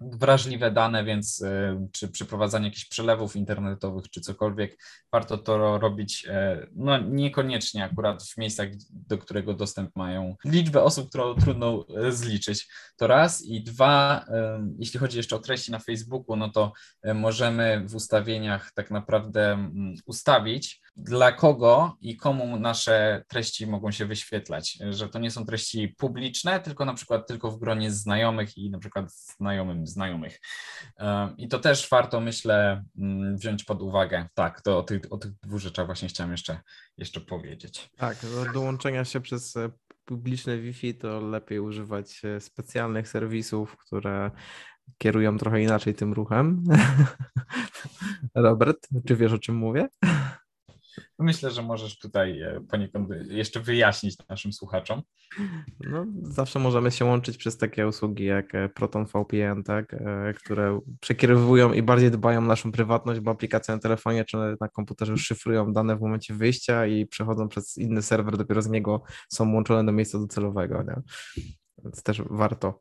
wrażliwe 0.00 0.70
dane, 0.70 1.04
więc 1.04 1.42
e, 1.42 1.86
czy 1.92 2.08
przeprowadzanie 2.08 2.64
jakichś 2.64 2.84
przelewów 2.84 3.36
internetowych, 3.36 4.10
czy 4.10 4.20
cokolwiek, 4.20 4.78
warto 5.12 5.38
to 5.38 5.78
robić 5.78 6.26
e, 6.28 6.66
no, 6.76 6.98
niekoniecznie 6.98 7.84
akurat 7.84 8.22
w 8.22 8.36
miejscach, 8.36 8.68
do 8.90 9.18
którego 9.18 9.54
dostęp 9.54 9.96
mają 9.96 10.36
liczbę 10.44 10.82
osób, 10.82 11.08
którą 11.08 11.34
trudno 11.34 11.84
e, 11.96 12.12
zliczyć. 12.12 12.68
To 12.96 13.06
raz 13.06 13.44
i 13.44 13.62
dwa, 13.62 14.24
jeśli 14.78 15.00
chodzi 15.00 15.16
jeszcze 15.16 15.36
o 15.36 15.38
treści 15.38 15.72
na 15.72 15.78
Facebooku, 15.78 16.36
no 16.36 16.48
to 16.48 16.72
możemy 17.14 17.84
w 17.88 17.94
ustawieniach 17.94 18.72
tak 18.74 18.90
naprawdę 18.90 19.52
mm, 19.52 19.94
ustawić, 20.06 20.80
dla 20.96 21.32
kogo 21.32 21.96
i 22.00 22.16
komu 22.16 22.60
nasze 22.60 23.24
treści 23.28 23.66
mogą 23.66 23.90
się 23.90 24.06
wyświetlać, 24.06 24.78
że 24.90 25.08
to 25.08 25.18
nie 25.18 25.30
są 25.30 25.46
treści 25.46 25.88
publiczne, 25.88 26.60
tylko 26.60 26.84
na 26.84 26.94
przykład 26.94 27.26
tylko 27.26 27.50
w 27.50 27.58
gronie 27.58 27.90
znajomych 27.90 28.58
i 28.58 28.70
na 28.70 28.78
przykład 28.78 29.12
znajomym 29.12 29.86
znajomych. 29.86 30.40
I 31.38 31.48
to 31.48 31.58
też 31.58 31.88
warto, 31.90 32.20
myślę, 32.20 32.84
mm, 32.98 33.36
wziąć 33.36 33.64
pod 33.64 33.82
uwagę. 33.82 34.28
Tak, 34.34 34.62
to 34.62 34.78
o 34.78 34.82
tych, 34.82 35.00
o 35.10 35.18
tych 35.18 35.32
dwóch 35.32 35.60
rzeczach 35.60 35.86
właśnie 35.86 36.08
chciałem 36.08 36.32
jeszcze, 36.32 36.60
jeszcze 36.98 37.20
powiedzieć. 37.20 37.90
Tak, 37.96 38.18
do 38.22 38.52
dołączenia 38.52 39.04
się 39.04 39.20
przez 39.20 39.54
publiczne 40.04 40.58
Wi-Fi, 40.58 40.94
to 40.94 41.20
lepiej 41.20 41.60
używać 41.60 42.24
e, 42.24 42.40
specjalnych 42.40 43.08
serwisów, 43.08 43.76
które 43.76 44.30
kierują 44.98 45.38
trochę 45.38 45.62
inaczej 45.62 45.94
tym 45.94 46.12
ruchem. 46.12 46.64
Robert, 48.34 48.88
czy 49.06 49.16
wiesz 49.16 49.32
o 49.32 49.38
czym 49.38 49.54
mówię? 49.56 49.88
Myślę, 51.18 51.50
że 51.50 51.62
możesz 51.62 51.98
tutaj 51.98 52.42
e, 52.42 52.60
poniekąd 52.70 53.08
jeszcze 53.28 53.60
wyjaśnić 53.60 54.16
naszym 54.28 54.52
słuchaczom. 54.52 55.02
No, 55.80 56.06
zawsze 56.22 56.58
możemy 56.58 56.90
się 56.90 57.04
łączyć 57.04 57.36
przez 57.36 57.56
takie 57.56 57.88
usługi 57.88 58.24
jak 58.24 58.54
e, 58.54 58.68
Proton 58.68 59.06
VPN, 59.06 59.62
tak, 59.62 59.94
e, 59.94 60.34
które 60.34 60.80
przekierowują 61.00 61.72
i 61.72 61.82
bardziej 61.82 62.10
dbają 62.10 62.38
o 62.38 62.42
naszą 62.42 62.72
prywatność, 62.72 63.20
bo 63.20 63.30
aplikacje 63.30 63.74
na 63.74 63.80
telefonie 63.80 64.24
czy 64.24 64.36
na 64.60 64.68
komputerze 64.68 65.16
szyfrują 65.16 65.72
dane 65.72 65.96
w 65.96 66.00
momencie 66.00 66.34
wyjścia 66.34 66.86
i 66.86 67.06
przechodzą 67.06 67.48
przez 67.48 67.78
inny 67.78 68.02
serwer, 68.02 68.36
dopiero 68.36 68.62
z 68.62 68.68
niego 68.68 69.02
są 69.28 69.54
łączone 69.54 69.86
do 69.86 69.92
miejsca 69.92 70.18
docelowego. 70.18 70.82
Nie? 70.82 71.02
Więc 71.84 72.02
też 72.02 72.22
warto. 72.30 72.80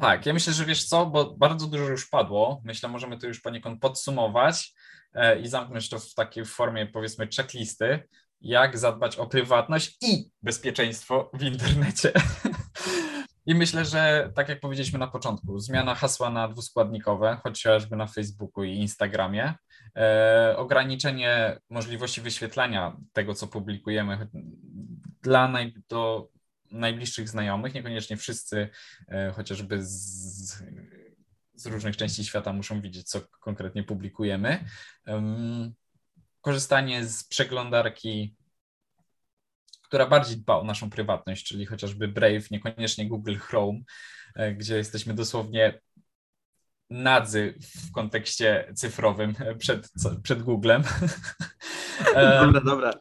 Tak, 0.00 0.26
ja 0.26 0.32
myślę, 0.32 0.52
że 0.52 0.64
wiesz 0.64 0.84
co, 0.84 1.06
bo 1.06 1.34
bardzo 1.36 1.66
dużo 1.66 1.84
już 1.84 2.08
padło. 2.08 2.62
Myślę, 2.64 2.88
możemy 2.88 3.18
to 3.18 3.26
już 3.26 3.40
poniekąd 3.40 3.80
podsumować. 3.80 4.74
E, 5.14 5.40
i 5.40 5.48
zamknąć 5.48 5.88
to 5.88 5.98
w 5.98 6.14
takiej 6.14 6.44
formie, 6.44 6.86
powiedzmy, 6.86 7.28
checklisty, 7.36 8.08
jak 8.40 8.78
zadbać 8.78 9.16
o 9.16 9.26
prywatność 9.26 9.96
i 10.02 10.30
bezpieczeństwo 10.42 11.30
w 11.34 11.42
internecie. 11.42 12.12
I 13.46 13.54
myślę, 13.54 13.84
że 13.84 14.32
tak 14.34 14.48
jak 14.48 14.60
powiedzieliśmy 14.60 14.98
na 14.98 15.06
początku, 15.06 15.58
zmiana 15.58 15.94
hasła 15.94 16.30
na 16.30 16.48
dwuskładnikowe, 16.48 17.38
chociażby 17.42 17.96
na 17.96 18.06
Facebooku 18.06 18.64
i 18.64 18.76
Instagramie, 18.76 19.54
e, 19.96 20.54
ograniczenie 20.56 21.58
możliwości 21.70 22.20
wyświetlania 22.20 22.96
tego, 23.12 23.34
co 23.34 23.46
publikujemy 23.46 24.28
dla 25.22 25.48
naj, 25.48 25.74
do 25.88 26.28
najbliższych 26.70 27.28
znajomych, 27.28 27.74
niekoniecznie 27.74 28.16
wszyscy, 28.16 28.68
e, 29.08 29.32
chociażby 29.32 29.82
z, 29.82 30.62
z 31.54 31.66
różnych 31.66 31.96
części 31.96 32.24
świata 32.24 32.52
muszą 32.52 32.80
widzieć, 32.80 33.08
co 33.08 33.20
konkretnie 33.40 33.82
publikujemy. 33.82 34.64
Korzystanie 36.40 37.06
z 37.06 37.24
przeglądarki, 37.24 38.36
która 39.82 40.06
bardziej 40.06 40.36
dba 40.36 40.56
o 40.56 40.64
naszą 40.64 40.90
prywatność, 40.90 41.46
czyli 41.46 41.66
chociażby 41.66 42.08
Brave, 42.08 42.50
niekoniecznie 42.50 43.08
Google 43.08 43.36
Chrome, 43.36 43.80
e, 44.34 44.54
gdzie 44.54 44.76
jesteśmy 44.76 45.14
dosłownie 45.14 45.80
nadzy 46.90 47.54
w 47.60 47.92
kontekście 47.92 48.72
cyfrowym 48.74 49.34
przed, 49.58 49.92
przed 50.22 50.42
Googlem. 50.42 50.82
Dobra, 52.14 52.60
dobra. 52.60 52.92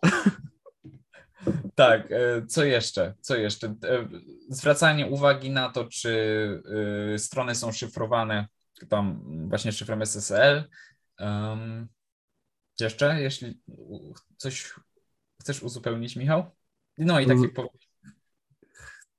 Tak, 1.76 2.12
e, 2.12 2.46
co 2.48 2.64
jeszcze? 2.64 3.14
Co 3.22 3.36
jeszcze? 3.36 3.68
E, 3.68 4.08
zwracanie 4.50 5.08
uwagi 5.08 5.50
na 5.50 5.70
to, 5.70 5.86
czy 5.86 6.64
e, 7.14 7.20
strony 7.20 7.56
są 7.56 7.72
szyfrowane 7.72 8.48
tam 8.90 9.22
właśnie 9.50 9.72
szyfrem 9.72 10.02
SSL. 10.02 10.64
Um, 11.20 11.88
jeszcze, 12.80 13.22
jeśli 13.22 13.62
coś 14.38 14.74
chcesz 15.42 15.64
uzupełnić, 15.64 16.16
Michał? 16.16 16.52
No 16.98 17.20
i 17.20 17.26
tak 17.26 17.38
jak 17.38 17.52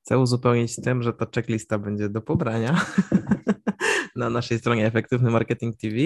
Chcę 0.05 0.19
uzupełnić 0.19 0.77
tym, 0.77 1.03
że 1.03 1.13
ta 1.13 1.27
checklista 1.35 1.79
będzie 1.79 2.09
do 2.09 2.21
pobrania 2.21 2.87
na 4.17 4.31
naszej 4.31 4.59
stronie 4.59 4.87
Efektywny 4.87 5.31
Marketing 5.31 5.77
TV 5.77 5.97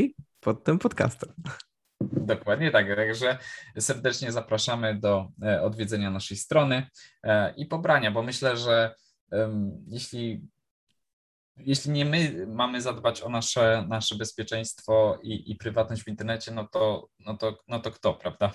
pod 0.40 0.64
tym 0.64 0.78
podcastem. 0.78 1.32
Dokładnie 2.16 2.70
tak, 2.70 2.86
także 2.96 3.38
serdecznie 3.78 4.32
zapraszamy 4.32 5.00
do 5.00 5.28
e, 5.42 5.62
odwiedzenia 5.62 6.10
naszej 6.10 6.36
strony 6.36 6.86
e, 7.22 7.54
i 7.56 7.66
pobrania, 7.66 8.10
bo 8.10 8.22
myślę, 8.22 8.56
że 8.56 8.94
jeśli, 9.88 10.48
jeśli 11.56 11.90
nie 11.90 12.04
my 12.04 12.46
mamy 12.46 12.82
zadbać 12.82 13.22
o 13.22 13.28
nasze, 13.28 13.86
nasze 13.88 14.16
bezpieczeństwo 14.16 15.18
i, 15.22 15.50
i 15.50 15.56
prywatność 15.56 16.02
w 16.02 16.08
internecie, 16.08 16.52
no 16.52 16.68
to, 16.68 17.08
no, 17.18 17.36
to, 17.36 17.58
no 17.68 17.80
to 17.80 17.90
kto, 17.90 18.14
prawda? 18.14 18.52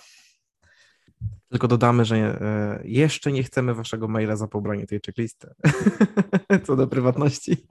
Tylko 1.50 1.68
dodamy, 1.68 2.06
że 2.06 2.16
e, 2.16 2.80
jeszcze 2.84 3.32
nie 3.32 3.44
chcemy 3.44 3.74
waszego 3.74 4.08
maila 4.08 4.36
za 4.36 4.48
pobranie 4.48 4.88
tej 4.88 5.00
checklisty. 5.06 5.54
Co 6.66 6.76
do 6.76 6.88
prywatności. 6.88 7.58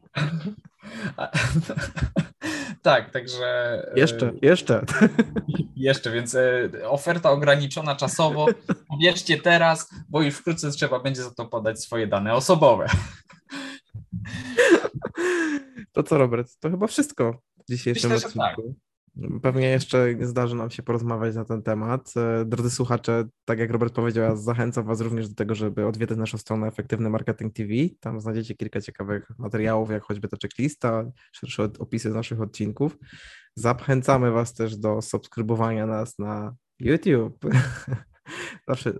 Tak, 2.83 3.11
także. 3.11 3.45
E, 3.93 4.01
jeszcze, 4.01 4.33
jeszcze. 4.43 4.85
Jeszcze, 5.77 6.11
więc 6.11 6.35
e, 6.35 6.71
oferta 6.88 7.31
ograniczona 7.31 7.97
czasowo. 7.97 8.47
Bierzcie 9.01 9.38
teraz, 9.38 9.91
bo 10.09 10.23
już 10.23 10.35
wkrótce 10.35 10.71
trzeba 10.71 11.01
będzie 11.01 11.23
za 11.23 11.31
to 11.31 11.47
podać 11.47 11.83
swoje 11.83 12.07
dane 12.07 12.35
osobowe. 12.35 12.87
To 15.93 16.03
co, 16.03 16.19
Robert? 16.19 16.59
To 16.61 16.71
chyba 16.71 16.87
wszystko 16.87 17.41
w 17.59 17.73
dzisiejszym 17.73 18.11
Myślę, 18.11 18.27
odcinku. 18.27 18.75
Pewnie 19.42 19.68
jeszcze 19.68 20.07
zdarzy 20.20 20.57
nam 20.57 20.70
się 20.70 20.83
porozmawiać 20.83 21.35
na 21.35 21.44
ten 21.44 21.62
temat. 21.62 22.12
E, 22.16 22.44
drodzy 22.44 22.70
słuchacze, 22.70 23.24
tak 23.44 23.59
jak 23.59 23.70
Robert 23.70 23.94
powiedział, 23.94 24.24
ja 24.24 24.37
zachęcam 24.37 24.85
Was 24.85 25.00
również 25.00 25.28
do 25.28 25.35
tego, 25.35 25.54
żeby 25.54 25.87
odwiedzać 25.87 26.18
naszą 26.18 26.38
stronę 26.38 26.66
Efektywny 26.66 27.11
Marketing 27.11 27.54
TV. 27.54 27.70
Tam 28.00 28.20
znajdziecie 28.20 28.54
kilka 28.54 28.81
ciekawych 28.81 29.31
materiałów, 29.38 29.90
jak 29.90 30.02
choćby 30.02 30.28
ta 30.28 30.37
checklista, 30.42 31.04
szersze 31.33 31.68
opisy 31.78 32.11
naszych 32.11 32.40
odcinków. 32.40 32.98
Zachęcamy 33.54 34.31
Was 34.31 34.54
też 34.54 34.76
do 34.76 35.02
subskrybowania 35.02 35.87
nas 35.87 36.18
na 36.18 36.54
YouTube. 36.81 37.44
zawsze, 38.68 38.92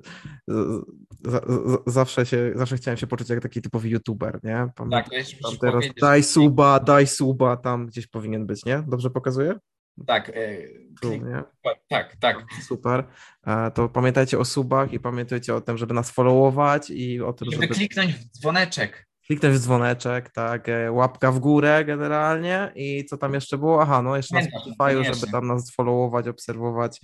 z, 0.49 0.85
z, 1.25 1.93
zawsze, 1.93 2.27
się, 2.27 2.53
zawsze 2.55 2.77
chciałem 2.77 2.99
się 2.99 3.07
poczuć 3.07 3.29
jak 3.29 3.43
taki 3.43 3.63
typowy 3.63 3.89
youtuber, 3.89 4.41
nie? 4.43 4.69
Pamiętam, 4.75 4.91
tak, 4.91 5.09
tam 5.43 5.57
teraz 5.61 5.85
daj 6.01 6.23
suba, 6.23 6.81
daj 6.81 7.07
suba, 7.07 7.57
tam 7.57 7.87
gdzieś 7.87 8.07
powinien 8.07 8.47
być, 8.47 8.65
nie? 8.65 8.85
Dobrze 8.89 9.11
pokazuję? 9.11 9.55
Tak, 10.07 10.29
e, 10.29 10.59
klik, 11.01 11.23
tak, 11.89 12.17
tak. 12.17 12.45
Super. 12.63 13.05
E, 13.47 13.71
to 13.71 13.89
pamiętajcie 13.89 14.39
o 14.39 14.45
subach 14.45 14.93
i 14.93 15.01
pamiętajcie 15.01 15.55
o 15.55 15.61
tym, 15.61 15.79
żeby 15.79 15.95
nas 15.95 16.11
followować 16.11 16.91
i 16.91 17.23
o 17.23 17.33
tym, 17.33 17.51
żeby, 17.51 17.63
żeby 17.63 17.75
kliknąć 17.75 18.15
w 18.15 18.25
dzwoneczek. 18.25 19.09
Kliknąć 19.27 19.55
w 19.55 19.59
dzwoneczek, 19.59 20.31
tak, 20.31 20.69
e, 20.69 20.93
łapka 20.93 21.33
w 21.33 21.39
górę 21.39 21.85
generalnie 21.85 22.73
i 22.75 23.05
co 23.05 23.17
tam 23.17 23.35
jeszcze 23.35 23.59
było? 23.59 23.83
Aha, 23.83 24.03
no 24.03 24.17
jeszcze 24.17 24.35
na 24.35 24.43
Spotify, 24.43 25.05
żeby 25.05 25.33
tam 25.33 25.47
nas 25.47 25.75
followować, 25.75 26.29
obserwować 26.29 27.01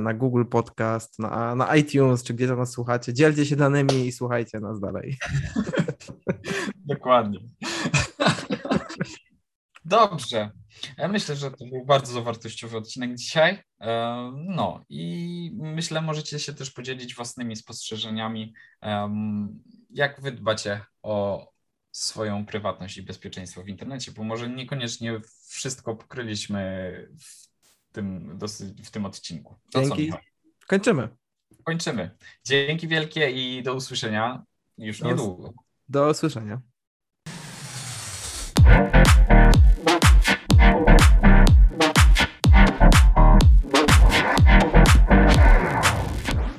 na 0.00 0.14
Google 0.14 0.44
Podcast, 0.44 1.18
na, 1.18 1.54
na 1.54 1.76
iTunes, 1.76 2.22
czy 2.22 2.34
gdzie 2.34 2.48
tam 2.48 2.58
nas 2.58 2.70
słuchacie. 2.70 3.14
Dzielcie 3.14 3.46
się 3.46 3.56
danymi 3.56 4.06
i 4.06 4.12
słuchajcie 4.12 4.60
nas 4.60 4.80
dalej. 4.80 5.16
Dokładnie. 6.84 7.38
Dobrze. 9.84 10.50
Ja 10.98 11.08
myślę, 11.08 11.36
że 11.36 11.50
to 11.50 11.66
był 11.66 11.84
bardzo 11.84 12.22
wartościowy 12.22 12.76
odcinek 12.76 13.14
dzisiaj. 13.14 13.62
E, 13.80 14.32
no 14.34 14.84
i 14.88 15.50
myślę, 15.54 16.00
możecie 16.00 16.38
się 16.38 16.54
też 16.54 16.70
podzielić 16.70 17.14
własnymi 17.14 17.56
spostrzeżeniami, 17.56 18.54
jak 19.90 20.20
wy 20.20 20.32
dbacie 20.32 20.80
o 21.02 21.46
swoją 21.92 22.46
prywatność 22.46 22.96
i 22.96 23.02
bezpieczeństwo 23.02 23.62
w 23.62 23.68
internecie, 23.68 24.12
bo 24.12 24.24
może 24.24 24.50
niekoniecznie 24.50 25.20
wszystko 25.48 25.96
pokryliśmy 25.96 26.92
w 27.20 27.52
tym, 27.92 28.38
w 28.84 28.90
tym 28.90 29.06
odcinku. 29.06 29.56
To 29.72 29.82
Dzięki. 29.82 30.10
Co, 30.10 30.18
Kończymy. 30.66 31.08
Kończymy. 31.64 32.10
Dzięki 32.44 32.88
wielkie 32.88 33.30
i 33.30 33.62
do 33.62 33.74
usłyszenia 33.74 34.44
już 34.78 35.00
do, 35.00 35.06
niedługo. 35.06 35.52
Do 35.88 36.10
usłyszenia. 36.10 36.60